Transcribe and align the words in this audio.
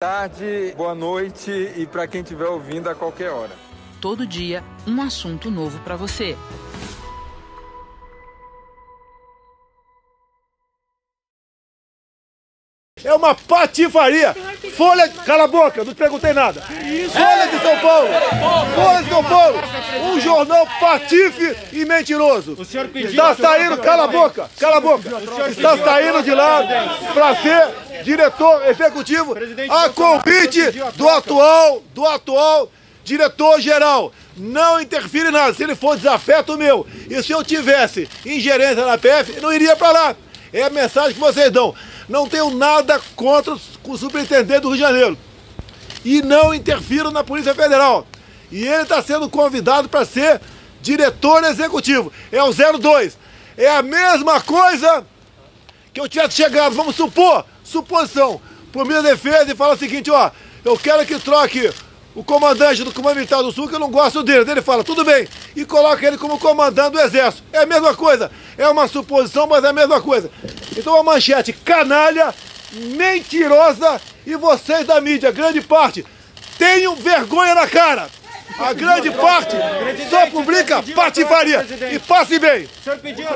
tarde, 0.00 0.72
boa 0.76 0.94
noite 0.94 1.50
e 1.50 1.84
para 1.84 2.06
quem 2.06 2.20
estiver 2.20 2.46
ouvindo 2.46 2.88
a 2.88 2.94
qualquer 2.94 3.30
hora. 3.30 3.50
Todo 4.00 4.24
dia, 4.24 4.62
um 4.86 5.02
assunto 5.02 5.50
novo 5.50 5.80
para 5.80 5.96
você. 5.96 6.36
É 13.02 13.12
uma 13.12 13.34
patifaria. 13.34 14.36
Folha. 14.78 15.08
Cala 15.08 15.44
a 15.44 15.48
boca, 15.48 15.82
não 15.82 15.92
te 15.92 15.96
perguntei 15.96 16.32
nada. 16.32 16.62
Folha 16.62 17.46
de 17.48 17.60
São 17.60 17.78
Paulo. 17.80 18.08
Folha 18.76 19.02
de 19.02 19.08
São 19.08 19.24
Paulo. 19.24 19.58
Um 20.04 20.20
jornal 20.20 20.68
patife 20.78 21.56
e 21.72 21.84
mentiroso. 21.84 22.56
Está 22.94 23.34
saindo. 23.34 23.76
Cala 23.78 24.04
a 24.04 24.06
boca, 24.06 24.48
cala 24.58 24.76
a 24.76 24.80
boca. 24.80 25.10
Está 25.48 25.76
saindo 25.76 26.22
de 26.22 26.32
lá 26.32 26.62
para 27.12 27.36
ser 27.36 28.04
diretor 28.04 28.64
executivo 28.68 29.34
a 29.68 29.88
convite 29.88 30.70
do 30.94 31.08
atual, 31.08 31.82
do 31.92 32.06
atual 32.06 32.70
diretor 33.02 33.60
geral. 33.60 34.12
Não 34.36 34.80
interfere 34.80 35.30
em 35.30 35.32
nada. 35.32 35.52
Se 35.54 35.64
ele 35.64 35.74
for 35.74 35.96
desafeto 35.96 36.56
meu 36.56 36.86
e 37.10 37.20
se 37.20 37.32
eu 37.32 37.42
tivesse 37.42 38.08
ingerência 38.24 38.86
na 38.86 38.96
PF, 38.96 39.40
não 39.40 39.52
iria 39.52 39.74
para 39.74 39.90
lá. 39.90 40.16
É 40.52 40.62
a 40.62 40.70
mensagem 40.70 41.14
que 41.14 41.20
vocês 41.20 41.50
dão. 41.50 41.74
Não 42.08 42.26
tenho 42.26 42.50
nada 42.50 42.98
contra 43.14 43.54
o 43.92 43.98
superintendente 43.98 44.60
do 44.60 44.68
Rio 44.68 44.76
de 44.76 44.82
Janeiro. 44.82 45.18
E 46.04 46.22
não 46.22 46.54
interfiro 46.54 47.10
na 47.10 47.24
Polícia 47.24 47.54
Federal. 47.54 48.06
E 48.50 48.66
ele 48.66 48.82
está 48.82 49.02
sendo 49.02 49.28
convidado 49.28 49.88
para 49.88 50.04
ser 50.04 50.40
diretor 50.80 51.44
executivo. 51.44 52.12
É 52.30 52.42
o 52.42 52.52
02. 52.52 53.18
É 53.56 53.68
a 53.68 53.82
mesma 53.82 54.40
coisa 54.40 55.04
que 55.92 56.00
eu 56.00 56.08
tivesse 56.08 56.36
chegado, 56.36 56.74
vamos 56.74 56.94
supor, 56.94 57.44
suposição, 57.64 58.40
por 58.72 58.86
minha 58.86 59.02
defesa 59.02 59.50
e 59.50 59.56
fala 59.56 59.74
o 59.74 59.78
seguinte, 59.78 60.10
ó, 60.10 60.30
eu 60.64 60.76
quero 60.78 61.04
que 61.04 61.18
troque 61.18 61.72
o 62.14 62.24
comandante 62.24 62.82
do 62.82 62.92
Comando 62.92 63.16
Militar 63.16 63.42
do 63.42 63.52
Sul, 63.52 63.68
que 63.68 63.74
eu 63.74 63.78
não 63.78 63.90
gosto 63.90 64.22
dele. 64.22 64.50
Ele 64.50 64.62
fala, 64.62 64.82
tudo 64.82 65.04
bem, 65.04 65.28
e 65.54 65.64
coloca 65.64 66.04
ele 66.06 66.18
como 66.18 66.38
comandante 66.38 66.92
do 66.92 67.00
Exército. 67.00 67.44
É 67.52 67.58
a 67.58 67.66
mesma 67.66 67.94
coisa. 67.94 68.30
É 68.56 68.68
uma 68.68 68.88
suposição, 68.88 69.46
mas 69.46 69.62
é 69.64 69.68
a 69.68 69.72
mesma 69.72 70.00
coisa. 70.00 70.30
Então 70.76 70.96
a 70.96 71.02
manchete, 71.02 71.52
canalha, 71.52 72.34
mentirosa, 72.72 74.00
e 74.26 74.36
vocês 74.36 74.86
da 74.86 75.00
mídia, 75.00 75.30
grande 75.30 75.60
parte, 75.60 76.04
tenham 76.58 76.94
vergonha 76.96 77.54
na 77.54 77.66
cara. 77.66 78.08
A 78.58 78.72
grande 78.72 79.10
parte 79.10 79.56
só 80.10 80.26
publica 80.26 80.82
patifaria. 80.94 81.64
E 81.92 81.98
passe 81.98 82.38
bem. 82.38 82.64
O 82.64 82.82
senhor 82.82 82.98
pediu 82.98 83.26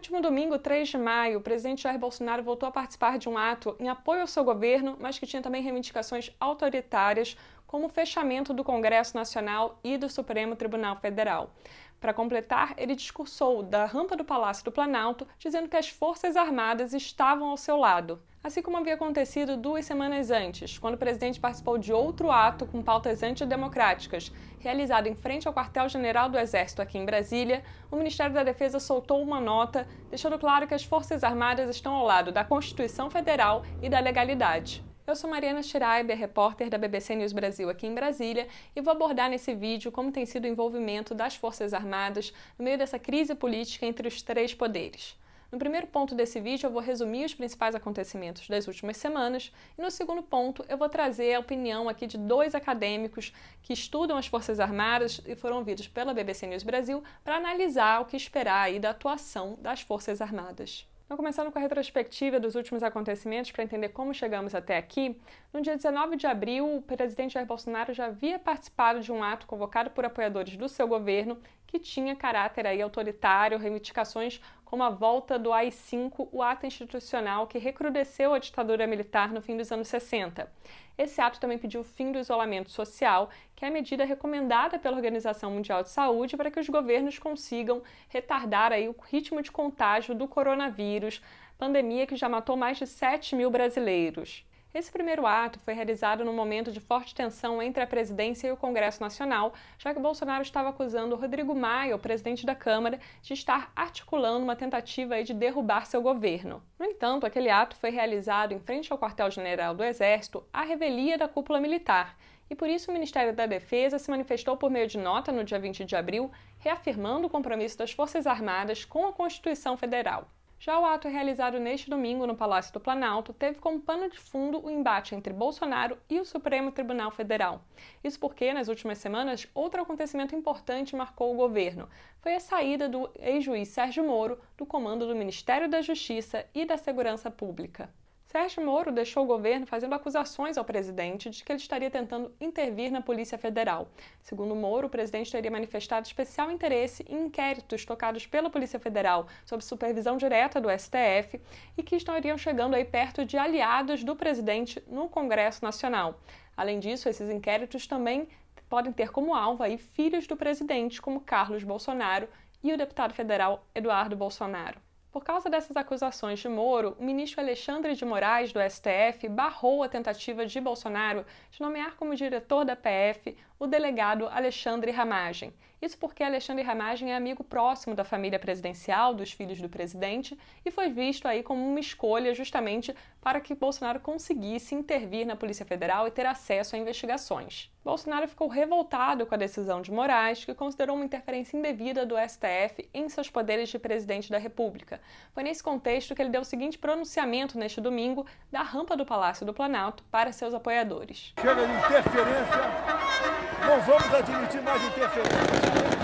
último 0.00 0.22
domingo, 0.22 0.58
3 0.58 0.88
de 0.88 0.98
maio, 0.98 1.38
o 1.38 1.42
presidente 1.42 1.82
Jair 1.82 1.98
Bolsonaro 1.98 2.42
voltou 2.42 2.66
a 2.66 2.72
participar 2.72 3.18
de 3.18 3.28
um 3.28 3.36
ato 3.36 3.76
em 3.78 3.88
apoio 3.88 4.22
ao 4.22 4.26
seu 4.26 4.42
governo, 4.42 4.96
mas 4.98 5.18
que 5.18 5.26
tinha 5.26 5.42
também 5.42 5.62
reivindicações 5.62 6.30
autoritárias, 6.40 7.36
como 7.70 7.86
o 7.86 7.88
fechamento 7.88 8.52
do 8.52 8.64
Congresso 8.64 9.16
Nacional 9.16 9.78
e 9.84 9.96
do 9.96 10.08
Supremo 10.08 10.56
Tribunal 10.56 10.96
Federal. 10.96 11.54
Para 12.00 12.12
completar, 12.12 12.74
ele 12.76 12.96
discursou 12.96 13.62
da 13.62 13.84
rampa 13.84 14.16
do 14.16 14.24
Palácio 14.24 14.64
do 14.64 14.72
Planalto, 14.72 15.24
dizendo 15.38 15.68
que 15.68 15.76
as 15.76 15.88
Forças 15.88 16.34
Armadas 16.34 16.92
estavam 16.92 17.48
ao 17.48 17.56
seu 17.56 17.76
lado. 17.76 18.20
Assim 18.42 18.60
como 18.60 18.76
havia 18.76 18.94
acontecido 18.94 19.56
duas 19.56 19.84
semanas 19.84 20.32
antes, 20.32 20.78
quando 20.78 20.94
o 20.94 20.98
presidente 20.98 21.38
participou 21.38 21.78
de 21.78 21.92
outro 21.92 22.32
ato 22.32 22.66
com 22.66 22.82
pautas 22.82 23.22
antidemocráticas, 23.22 24.32
realizado 24.58 25.06
em 25.06 25.14
frente 25.14 25.46
ao 25.46 25.54
quartel-general 25.54 26.28
do 26.28 26.40
Exército 26.40 26.82
aqui 26.82 26.98
em 26.98 27.06
Brasília, 27.06 27.62
o 27.88 27.94
Ministério 27.94 28.34
da 28.34 28.42
Defesa 28.42 28.80
soltou 28.80 29.22
uma 29.22 29.40
nota 29.40 29.86
deixando 30.08 30.36
claro 30.40 30.66
que 30.66 30.74
as 30.74 30.82
Forças 30.82 31.22
Armadas 31.22 31.70
estão 31.70 31.94
ao 31.94 32.04
lado 32.04 32.32
da 32.32 32.42
Constituição 32.42 33.08
Federal 33.08 33.62
e 33.80 33.88
da 33.88 34.00
legalidade. 34.00 34.89
Eu 35.10 35.16
sou 35.16 35.28
Mariana 35.28 35.60
Schreiber, 35.60 36.16
repórter 36.16 36.70
da 36.70 36.78
BBC 36.78 37.16
News 37.16 37.32
Brasil 37.32 37.68
aqui 37.68 37.84
em 37.84 37.92
Brasília, 37.92 38.46
e 38.76 38.80
vou 38.80 38.92
abordar 38.92 39.28
nesse 39.28 39.52
vídeo 39.52 39.90
como 39.90 40.12
tem 40.12 40.24
sido 40.24 40.44
o 40.44 40.46
envolvimento 40.46 41.16
das 41.16 41.34
Forças 41.34 41.74
Armadas 41.74 42.32
no 42.56 42.64
meio 42.64 42.78
dessa 42.78 42.96
crise 42.96 43.34
política 43.34 43.84
entre 43.86 44.06
os 44.06 44.22
três 44.22 44.54
poderes. 44.54 45.18
No 45.50 45.58
primeiro 45.58 45.88
ponto 45.88 46.14
desse 46.14 46.38
vídeo, 46.38 46.68
eu 46.68 46.70
vou 46.70 46.80
resumir 46.80 47.24
os 47.24 47.34
principais 47.34 47.74
acontecimentos 47.74 48.46
das 48.46 48.68
últimas 48.68 48.98
semanas, 48.98 49.52
e 49.76 49.82
no 49.82 49.90
segundo 49.90 50.22
ponto, 50.22 50.64
eu 50.68 50.78
vou 50.78 50.88
trazer 50.88 51.34
a 51.34 51.40
opinião 51.40 51.88
aqui 51.88 52.06
de 52.06 52.16
dois 52.16 52.54
acadêmicos 52.54 53.32
que 53.64 53.72
estudam 53.72 54.16
as 54.16 54.28
Forças 54.28 54.60
Armadas 54.60 55.20
e 55.26 55.34
foram 55.34 55.56
ouvidos 55.56 55.88
pela 55.88 56.14
BBC 56.14 56.46
News 56.46 56.62
Brasil 56.62 57.02
para 57.24 57.34
analisar 57.34 58.00
o 58.00 58.04
que 58.04 58.16
esperar 58.16 58.62
aí 58.62 58.78
da 58.78 58.90
atuação 58.90 59.58
das 59.60 59.80
Forças 59.80 60.20
Armadas. 60.20 60.88
Então, 61.10 61.16
começando 61.16 61.50
com 61.50 61.58
a 61.58 61.62
retrospectiva 61.62 62.38
dos 62.38 62.54
últimos 62.54 62.84
acontecimentos 62.84 63.50
para 63.50 63.64
entender 63.64 63.88
como 63.88 64.14
chegamos 64.14 64.54
até 64.54 64.76
aqui, 64.76 65.20
no 65.52 65.60
dia 65.60 65.74
19 65.74 66.14
de 66.14 66.24
abril, 66.24 66.76
o 66.76 66.82
presidente 66.82 67.34
Jair 67.34 67.44
Bolsonaro 67.44 67.92
já 67.92 68.06
havia 68.06 68.38
participado 68.38 69.00
de 69.00 69.10
um 69.10 69.20
ato 69.20 69.44
convocado 69.44 69.90
por 69.90 70.04
apoiadores 70.04 70.56
do 70.56 70.68
seu 70.68 70.86
governo 70.86 71.36
que 71.66 71.80
tinha 71.80 72.14
caráter 72.14 72.64
aí 72.64 72.80
autoritário, 72.80 73.58
reivindicações 73.58 74.40
como 74.70 74.84
a 74.84 74.88
volta 74.88 75.36
do 75.36 75.52
AI-5, 75.52 76.28
o 76.30 76.44
ato 76.44 76.64
institucional 76.64 77.48
que 77.48 77.58
recrudesceu 77.58 78.32
a 78.32 78.38
ditadura 78.38 78.86
militar 78.86 79.32
no 79.32 79.42
fim 79.42 79.56
dos 79.56 79.72
anos 79.72 79.88
60. 79.88 80.48
Esse 80.96 81.20
ato 81.20 81.40
também 81.40 81.58
pediu 81.58 81.80
o 81.80 81.84
fim 81.84 82.12
do 82.12 82.20
isolamento 82.20 82.70
social, 82.70 83.30
que 83.56 83.64
é 83.64 83.68
a 83.68 83.70
medida 83.72 84.04
recomendada 84.04 84.78
pela 84.78 84.94
Organização 84.94 85.50
Mundial 85.50 85.82
de 85.82 85.90
Saúde 85.90 86.36
para 86.36 86.52
que 86.52 86.60
os 86.60 86.68
governos 86.68 87.18
consigam 87.18 87.82
retardar 88.08 88.70
aí 88.70 88.88
o 88.88 88.94
ritmo 89.10 89.42
de 89.42 89.50
contágio 89.50 90.14
do 90.14 90.28
coronavírus, 90.28 91.20
pandemia 91.58 92.06
que 92.06 92.14
já 92.14 92.28
matou 92.28 92.56
mais 92.56 92.78
de 92.78 92.86
7 92.86 93.34
mil 93.34 93.50
brasileiros. 93.50 94.46
Esse 94.72 94.92
primeiro 94.92 95.26
ato 95.26 95.58
foi 95.58 95.74
realizado 95.74 96.24
num 96.24 96.32
momento 96.32 96.70
de 96.70 96.78
forte 96.78 97.12
tensão 97.12 97.60
entre 97.60 97.82
a 97.82 97.86
presidência 97.88 98.46
e 98.46 98.52
o 98.52 98.56
Congresso 98.56 99.02
Nacional, 99.02 99.52
já 99.76 99.92
que 99.92 99.98
Bolsonaro 99.98 100.42
estava 100.42 100.68
acusando 100.68 101.16
Rodrigo 101.16 101.56
Maia, 101.56 101.96
o 101.96 101.98
presidente 101.98 102.46
da 102.46 102.54
Câmara, 102.54 103.00
de 103.20 103.34
estar 103.34 103.72
articulando 103.74 104.44
uma 104.44 104.54
tentativa 104.54 105.24
de 105.24 105.34
derrubar 105.34 105.86
seu 105.86 106.00
governo. 106.00 106.62
No 106.78 106.86
entanto, 106.86 107.26
aquele 107.26 107.50
ato 107.50 107.74
foi 107.74 107.90
realizado 107.90 108.52
em 108.52 108.60
frente 108.60 108.92
ao 108.92 108.98
quartel-general 108.98 109.74
do 109.74 109.82
Exército, 109.82 110.44
à 110.52 110.62
revelia 110.62 111.18
da 111.18 111.26
cúpula 111.26 111.58
militar, 111.58 112.16
e 112.48 112.54
por 112.54 112.68
isso 112.68 112.92
o 112.92 112.94
Ministério 112.94 113.34
da 113.34 113.46
Defesa 113.46 113.98
se 113.98 114.08
manifestou 114.08 114.56
por 114.56 114.70
meio 114.70 114.86
de 114.86 114.98
nota 114.98 115.32
no 115.32 115.42
dia 115.42 115.58
20 115.58 115.84
de 115.84 115.96
abril, 115.96 116.30
reafirmando 116.60 117.26
o 117.26 117.30
compromisso 117.30 117.76
das 117.76 117.90
Forças 117.90 118.24
Armadas 118.24 118.84
com 118.84 119.04
a 119.04 119.12
Constituição 119.12 119.76
Federal. 119.76 120.28
Já 120.62 120.78
o 120.78 120.84
ato 120.84 121.08
realizado 121.08 121.58
neste 121.58 121.88
domingo 121.88 122.26
no 122.26 122.36
Palácio 122.36 122.70
do 122.70 122.78
Planalto 122.78 123.32
teve 123.32 123.58
como 123.58 123.80
pano 123.80 124.10
de 124.10 124.18
fundo 124.18 124.62
o 124.62 124.68
embate 124.68 125.14
entre 125.14 125.32
Bolsonaro 125.32 125.96
e 126.06 126.20
o 126.20 126.24
Supremo 126.26 126.70
Tribunal 126.70 127.10
Federal. 127.10 127.64
Isso 128.04 128.20
porque, 128.20 128.52
nas 128.52 128.68
últimas 128.68 128.98
semanas, 128.98 129.48
outro 129.54 129.80
acontecimento 129.80 130.36
importante 130.36 130.94
marcou 130.94 131.32
o 131.32 131.36
governo. 131.36 131.88
Foi 132.20 132.34
a 132.34 132.40
saída 132.40 132.90
do 132.90 133.10
ex-juiz 133.18 133.68
Sérgio 133.68 134.04
Moro 134.04 134.38
do 134.54 134.66
comando 134.66 135.06
do 135.06 135.16
Ministério 135.16 135.66
da 135.66 135.80
Justiça 135.80 136.44
e 136.54 136.66
da 136.66 136.76
Segurança 136.76 137.30
Pública. 137.30 137.88
Sérgio 138.30 138.64
Moro 138.64 138.92
deixou 138.92 139.24
o 139.24 139.26
governo 139.26 139.66
fazendo 139.66 139.92
acusações 139.92 140.56
ao 140.56 140.64
presidente 140.64 141.28
de 141.30 141.42
que 141.42 141.50
ele 141.50 141.60
estaria 141.60 141.90
tentando 141.90 142.32
intervir 142.40 142.88
na 142.88 143.02
Polícia 143.02 143.36
Federal. 143.36 143.88
Segundo 144.22 144.54
Moro, 144.54 144.86
o 144.86 144.88
presidente 144.88 145.32
teria 145.32 145.50
manifestado 145.50 146.06
especial 146.06 146.48
interesse 146.48 147.04
em 147.08 147.26
inquéritos 147.26 147.84
tocados 147.84 148.28
pela 148.28 148.48
Polícia 148.48 148.78
Federal 148.78 149.26
sob 149.44 149.64
supervisão 149.64 150.16
direta 150.16 150.60
do 150.60 150.68
STF 150.70 151.40
e 151.76 151.82
que 151.82 151.96
estariam 151.96 152.38
chegando 152.38 152.74
aí 152.74 152.84
perto 152.84 153.24
de 153.24 153.36
aliados 153.36 154.04
do 154.04 154.14
presidente 154.14 154.80
no 154.86 155.08
Congresso 155.08 155.64
Nacional. 155.64 156.20
Além 156.56 156.78
disso, 156.78 157.08
esses 157.08 157.28
inquéritos 157.28 157.88
também 157.88 158.28
podem 158.68 158.92
ter 158.92 159.10
como 159.10 159.34
alvo 159.34 159.64
aí 159.64 159.76
filhos 159.76 160.28
do 160.28 160.36
presidente, 160.36 161.02
como 161.02 161.20
Carlos 161.20 161.64
Bolsonaro 161.64 162.28
e 162.62 162.72
o 162.72 162.78
deputado 162.78 163.12
federal 163.12 163.66
Eduardo 163.74 164.14
Bolsonaro. 164.14 164.89
Por 165.12 165.24
causa 165.24 165.50
dessas 165.50 165.76
acusações 165.76 166.38
de 166.38 166.48
Moro, 166.48 166.96
o 166.96 167.02
ministro 167.02 167.40
Alexandre 167.40 167.96
de 167.96 168.04
Moraes, 168.04 168.52
do 168.52 168.60
STF, 168.60 169.28
barrou 169.28 169.82
a 169.82 169.88
tentativa 169.88 170.46
de 170.46 170.60
Bolsonaro 170.60 171.26
de 171.50 171.60
nomear 171.60 171.96
como 171.96 172.14
diretor 172.14 172.64
da 172.64 172.76
PF 172.76 173.36
o 173.58 173.66
delegado 173.66 174.28
Alexandre 174.28 174.92
Ramagem. 174.92 175.52
Isso 175.80 175.96
porque 175.96 176.22
Alexandre 176.22 176.62
Ramagem 176.62 177.12
é 177.12 177.16
amigo 177.16 177.42
próximo 177.42 177.94
da 177.94 178.04
família 178.04 178.38
presidencial, 178.38 179.14
dos 179.14 179.32
filhos 179.32 179.60
do 179.60 179.68
presidente, 179.68 180.38
e 180.64 180.70
foi 180.70 180.90
visto 180.90 181.26
aí 181.26 181.42
como 181.42 181.66
uma 181.66 181.80
escolha 181.80 182.34
justamente 182.34 182.94
para 183.20 183.40
que 183.40 183.54
Bolsonaro 183.54 184.00
conseguisse 184.00 184.74
intervir 184.74 185.26
na 185.26 185.36
Polícia 185.36 185.64
Federal 185.64 186.06
e 186.06 186.10
ter 186.10 186.26
acesso 186.26 186.76
a 186.76 186.78
investigações. 186.78 187.70
Bolsonaro 187.82 188.28
ficou 188.28 188.46
revoltado 188.46 189.24
com 189.24 189.34
a 189.34 189.38
decisão 189.38 189.80
de 189.80 189.90
Moraes, 189.90 190.44
que 190.44 190.54
considerou 190.54 190.96
uma 190.96 191.04
interferência 191.04 191.56
indevida 191.56 192.04
do 192.04 192.14
STF 192.16 192.88
em 192.92 193.08
seus 193.08 193.30
poderes 193.30 193.70
de 193.70 193.78
presidente 193.78 194.30
da 194.30 194.38
República. 194.38 195.00
Foi 195.32 195.42
nesse 195.42 195.62
contexto 195.62 196.14
que 196.14 196.20
ele 196.20 196.30
deu 196.30 196.42
o 196.42 196.44
seguinte 196.44 196.76
pronunciamento 196.76 197.58
neste 197.58 197.80
domingo 197.80 198.26
da 198.52 198.62
rampa 198.62 198.96
do 198.96 199.06
Palácio 199.06 199.46
do 199.46 199.54
Planalto 199.54 200.02
para 200.10 200.30
seus 200.32 200.52
apoiadores. 200.52 201.32
Chega 201.40 201.54
de 201.54 201.72
interferência, 201.72 203.49
não 203.80 203.86
vamos 203.86 204.14
admitir 204.14 204.60
mais 204.62 204.82
interferência. 204.82 205.38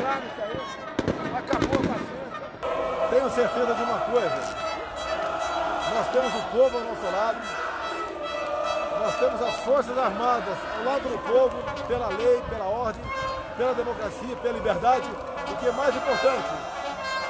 Claro, 0.01 0.23
tenho 3.11 3.31
certeza 3.31 3.75
de 3.75 3.83
uma 3.83 3.99
coisa. 4.01 4.67
Nós 5.95 6.09
temos 6.09 6.35
o 6.35 6.43
povo 6.51 6.79
ao 6.79 6.85
nosso 6.85 7.13
lado. 7.13 7.39
Nós 8.99 9.15
temos 9.17 9.43
as 9.43 9.55
Forças 9.57 9.99
Armadas 9.99 10.57
ao 10.79 10.85
lado 10.85 11.03
do 11.03 11.19
povo, 11.19 11.87
pela 11.87 12.09
lei, 12.09 12.43
pela 12.49 12.65
ordem, 12.65 13.03
pela 13.57 13.75
democracia, 13.75 14.37
pela 14.37 14.55
liberdade. 14.55 15.09
O 15.53 15.57
que 15.57 15.69
é 15.69 15.73
mais 15.73 15.95
importante, 15.95 16.49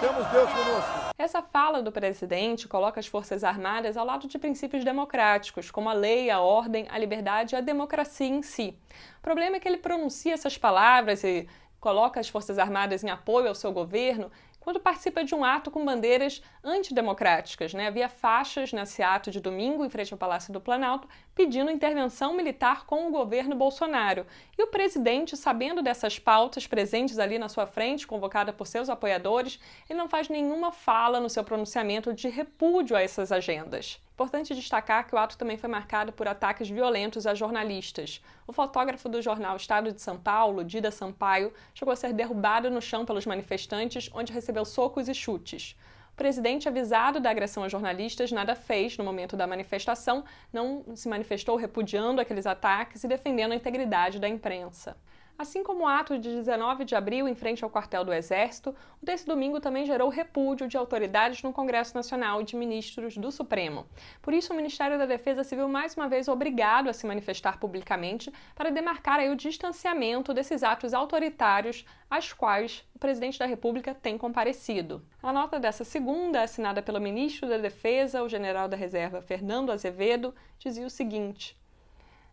temos 0.00 0.26
Deus 0.28 0.50
conosco. 0.50 1.05
Essa 1.18 1.40
fala 1.40 1.82
do 1.82 1.90
presidente 1.90 2.68
coloca 2.68 3.00
as 3.00 3.06
Forças 3.06 3.42
Armadas 3.42 3.96
ao 3.96 4.04
lado 4.04 4.28
de 4.28 4.38
princípios 4.38 4.84
democráticos, 4.84 5.70
como 5.70 5.88
a 5.88 5.94
lei, 5.94 6.28
a 6.28 6.40
ordem, 6.40 6.86
a 6.90 6.98
liberdade 6.98 7.54
e 7.54 7.56
a 7.56 7.62
democracia 7.62 8.26
em 8.26 8.42
si. 8.42 8.78
O 9.18 9.22
problema 9.22 9.56
é 9.56 9.60
que 9.60 9.66
ele 9.66 9.78
pronuncia 9.78 10.34
essas 10.34 10.58
palavras 10.58 11.24
e 11.24 11.48
coloca 11.80 12.20
as 12.20 12.28
Forças 12.28 12.58
Armadas 12.58 13.02
em 13.02 13.08
apoio 13.08 13.48
ao 13.48 13.54
seu 13.54 13.72
governo 13.72 14.30
quando 14.66 14.80
participa 14.80 15.22
de 15.22 15.32
um 15.32 15.44
ato 15.44 15.70
com 15.70 15.84
bandeiras 15.84 16.42
antidemocráticas. 16.64 17.72
Né? 17.72 17.86
Havia 17.86 18.08
faixas 18.08 18.72
nesse 18.72 19.00
ato 19.00 19.30
de 19.30 19.38
domingo 19.38 19.84
em 19.84 19.88
frente 19.88 20.12
ao 20.12 20.18
Palácio 20.18 20.52
do 20.52 20.60
Planalto 20.60 21.08
pedindo 21.36 21.70
intervenção 21.70 22.34
militar 22.34 22.84
com 22.84 23.06
o 23.06 23.12
governo 23.12 23.54
Bolsonaro. 23.54 24.26
E 24.58 24.62
o 24.64 24.66
presidente, 24.66 25.36
sabendo 25.36 25.82
dessas 25.82 26.18
pautas 26.18 26.66
presentes 26.66 27.16
ali 27.20 27.38
na 27.38 27.48
sua 27.48 27.64
frente, 27.64 28.08
convocada 28.08 28.52
por 28.52 28.66
seus 28.66 28.88
apoiadores, 28.88 29.60
ele 29.88 30.00
não 30.00 30.08
faz 30.08 30.28
nenhuma 30.28 30.72
fala 30.72 31.20
no 31.20 31.30
seu 31.30 31.44
pronunciamento 31.44 32.12
de 32.12 32.28
repúdio 32.28 32.96
a 32.96 33.00
essas 33.00 33.30
agendas. 33.30 34.04
Importante 34.16 34.54
destacar 34.54 35.06
que 35.06 35.14
o 35.14 35.18
ato 35.18 35.36
também 35.36 35.58
foi 35.58 35.68
marcado 35.68 36.10
por 36.10 36.26
ataques 36.26 36.70
violentos 36.70 37.26
a 37.26 37.34
jornalistas. 37.34 38.24
O 38.46 38.52
fotógrafo 38.52 39.10
do 39.10 39.20
jornal 39.20 39.56
Estado 39.56 39.92
de 39.92 40.00
São 40.00 40.18
Paulo, 40.18 40.64
Dida 40.64 40.90
Sampaio, 40.90 41.52
chegou 41.74 41.92
a 41.92 41.96
ser 41.96 42.14
derrubado 42.14 42.70
no 42.70 42.80
chão 42.80 43.04
pelos 43.04 43.26
manifestantes, 43.26 44.08
onde 44.14 44.32
recebeu 44.32 44.64
socos 44.64 45.06
e 45.06 45.14
chutes. 45.14 45.76
O 46.14 46.16
presidente, 46.16 46.66
avisado 46.66 47.20
da 47.20 47.28
agressão 47.28 47.62
a 47.62 47.68
jornalistas, 47.68 48.32
nada 48.32 48.54
fez 48.54 48.96
no 48.96 49.04
momento 49.04 49.36
da 49.36 49.46
manifestação, 49.46 50.24
não 50.50 50.96
se 50.96 51.10
manifestou 51.10 51.54
repudiando 51.54 52.18
aqueles 52.18 52.46
ataques 52.46 53.04
e 53.04 53.08
defendendo 53.08 53.52
a 53.52 53.56
integridade 53.56 54.18
da 54.18 54.26
imprensa. 54.26 54.96
Assim 55.38 55.62
como 55.62 55.84
o 55.84 55.86
ato 55.86 56.18
de 56.18 56.30
19 56.30 56.84
de 56.86 56.94
abril 56.94 57.28
em 57.28 57.34
frente 57.34 57.62
ao 57.62 57.68
quartel 57.68 58.02
do 58.04 58.12
Exército, 58.12 58.74
o 59.02 59.04
desse 59.04 59.26
domingo 59.26 59.60
também 59.60 59.84
gerou 59.84 60.08
repúdio 60.08 60.66
de 60.66 60.78
autoridades 60.78 61.42
no 61.42 61.52
Congresso 61.52 61.94
Nacional 61.94 62.40
e 62.40 62.44
de 62.44 62.56
ministros 62.56 63.18
do 63.18 63.30
Supremo. 63.30 63.86
Por 64.22 64.32
isso, 64.32 64.54
o 64.54 64.56
Ministério 64.56 64.96
da 64.96 65.04
Defesa 65.04 65.44
se 65.44 65.54
viu 65.54 65.68
mais 65.68 65.94
uma 65.94 66.08
vez 66.08 66.26
obrigado 66.26 66.88
a 66.88 66.92
se 66.94 67.06
manifestar 67.06 67.58
publicamente 67.58 68.32
para 68.54 68.70
demarcar 68.70 69.20
o 69.20 69.36
distanciamento 69.36 70.32
desses 70.32 70.62
atos 70.62 70.94
autoritários 70.94 71.84
às 72.10 72.32
quais 72.32 72.82
o 72.94 72.98
presidente 72.98 73.38
da 73.38 73.46
República 73.46 73.94
tem 73.94 74.16
comparecido. 74.16 75.04
A 75.22 75.32
nota 75.32 75.60
dessa 75.60 75.84
segunda, 75.84 76.42
assinada 76.42 76.80
pelo 76.80 77.00
ministro 77.00 77.48
da 77.48 77.58
Defesa, 77.58 78.22
o 78.22 78.28
general 78.28 78.68
da 78.68 78.76
Reserva 78.76 79.20
Fernando 79.20 79.70
Azevedo, 79.70 80.34
dizia 80.58 80.86
o 80.86 80.90
seguinte: 80.90 81.56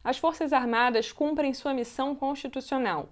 as 0.03 0.17
Forças 0.17 0.51
Armadas 0.51 1.11
cumprem 1.11 1.53
sua 1.53 1.73
missão 1.73 2.13
constitucional. 2.13 3.07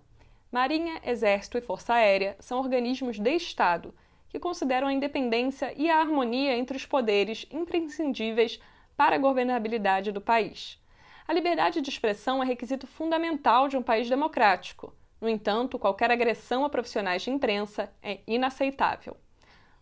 Marinha, 0.51 0.99
Exército 1.05 1.57
e 1.57 1.61
Força 1.61 1.93
Aérea 1.93 2.35
são 2.39 2.59
organismos 2.59 3.17
de 3.17 3.33
Estado 3.33 3.93
que 4.27 4.39
consideram 4.39 4.87
a 4.87 4.93
independência 4.93 5.73
e 5.77 5.89
a 5.89 5.99
harmonia 5.99 6.55
entre 6.57 6.75
os 6.75 6.85
poderes 6.85 7.45
imprescindíveis 7.51 8.59
para 8.97 9.15
a 9.15 9.19
governabilidade 9.19 10.11
do 10.11 10.19
país. 10.19 10.77
A 11.27 11.33
liberdade 11.33 11.81
de 11.81 11.89
expressão 11.89 12.43
é 12.43 12.45
requisito 12.45 12.85
fundamental 12.85 13.69
de 13.69 13.77
um 13.77 13.81
país 13.81 14.09
democrático. 14.09 14.93
No 15.19 15.29
entanto, 15.29 15.79
qualquer 15.79 16.11
agressão 16.11 16.65
a 16.65 16.69
profissionais 16.69 17.21
de 17.21 17.29
imprensa 17.29 17.93
é 18.01 18.19
inaceitável. 18.27 19.15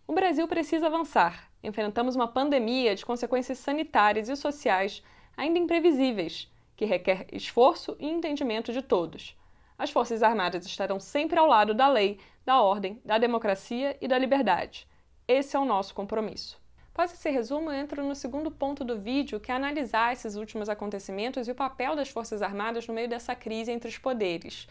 O 0.07 0.13
Brasil 0.13 0.47
precisa 0.47 0.87
avançar. 0.87 1.49
Enfrentamos 1.63 2.15
uma 2.15 2.27
pandemia 2.27 2.95
de 2.95 3.05
consequências 3.05 3.57
sanitárias 3.57 4.29
e 4.29 4.35
sociais 4.35 5.03
ainda 5.37 5.59
imprevisíveis 5.59 6.51
que 6.79 6.85
requer 6.85 7.27
esforço 7.33 7.97
e 7.99 8.07
entendimento 8.07 8.71
de 8.71 8.81
todos. 8.81 9.37
As 9.77 9.91
Forças 9.91 10.23
Armadas 10.23 10.65
estarão 10.65 10.97
sempre 10.97 11.37
ao 11.37 11.45
lado 11.45 11.73
da 11.73 11.89
lei, 11.89 12.21
da 12.45 12.61
ordem, 12.61 13.01
da 13.03 13.17
democracia 13.17 13.97
e 13.99 14.07
da 14.07 14.17
liberdade. 14.17 14.87
Esse 15.27 15.57
é 15.57 15.59
o 15.59 15.65
nosso 15.65 15.93
compromisso. 15.93 16.57
Após 16.93 17.11
esse 17.11 17.29
resumo, 17.29 17.69
eu 17.69 17.75
entro 17.75 18.01
no 18.01 18.15
segundo 18.15 18.49
ponto 18.49 18.85
do 18.85 18.97
vídeo, 18.97 19.41
que 19.41 19.51
é 19.51 19.55
analisar 19.55 20.13
esses 20.13 20.37
últimos 20.37 20.69
acontecimentos 20.69 21.49
e 21.49 21.51
o 21.51 21.55
papel 21.55 21.97
das 21.97 22.07
Forças 22.07 22.41
Armadas 22.41 22.87
no 22.87 22.93
meio 22.93 23.09
dessa 23.09 23.35
crise 23.35 23.73
entre 23.73 23.89
os 23.89 23.97
poderes 23.97 24.65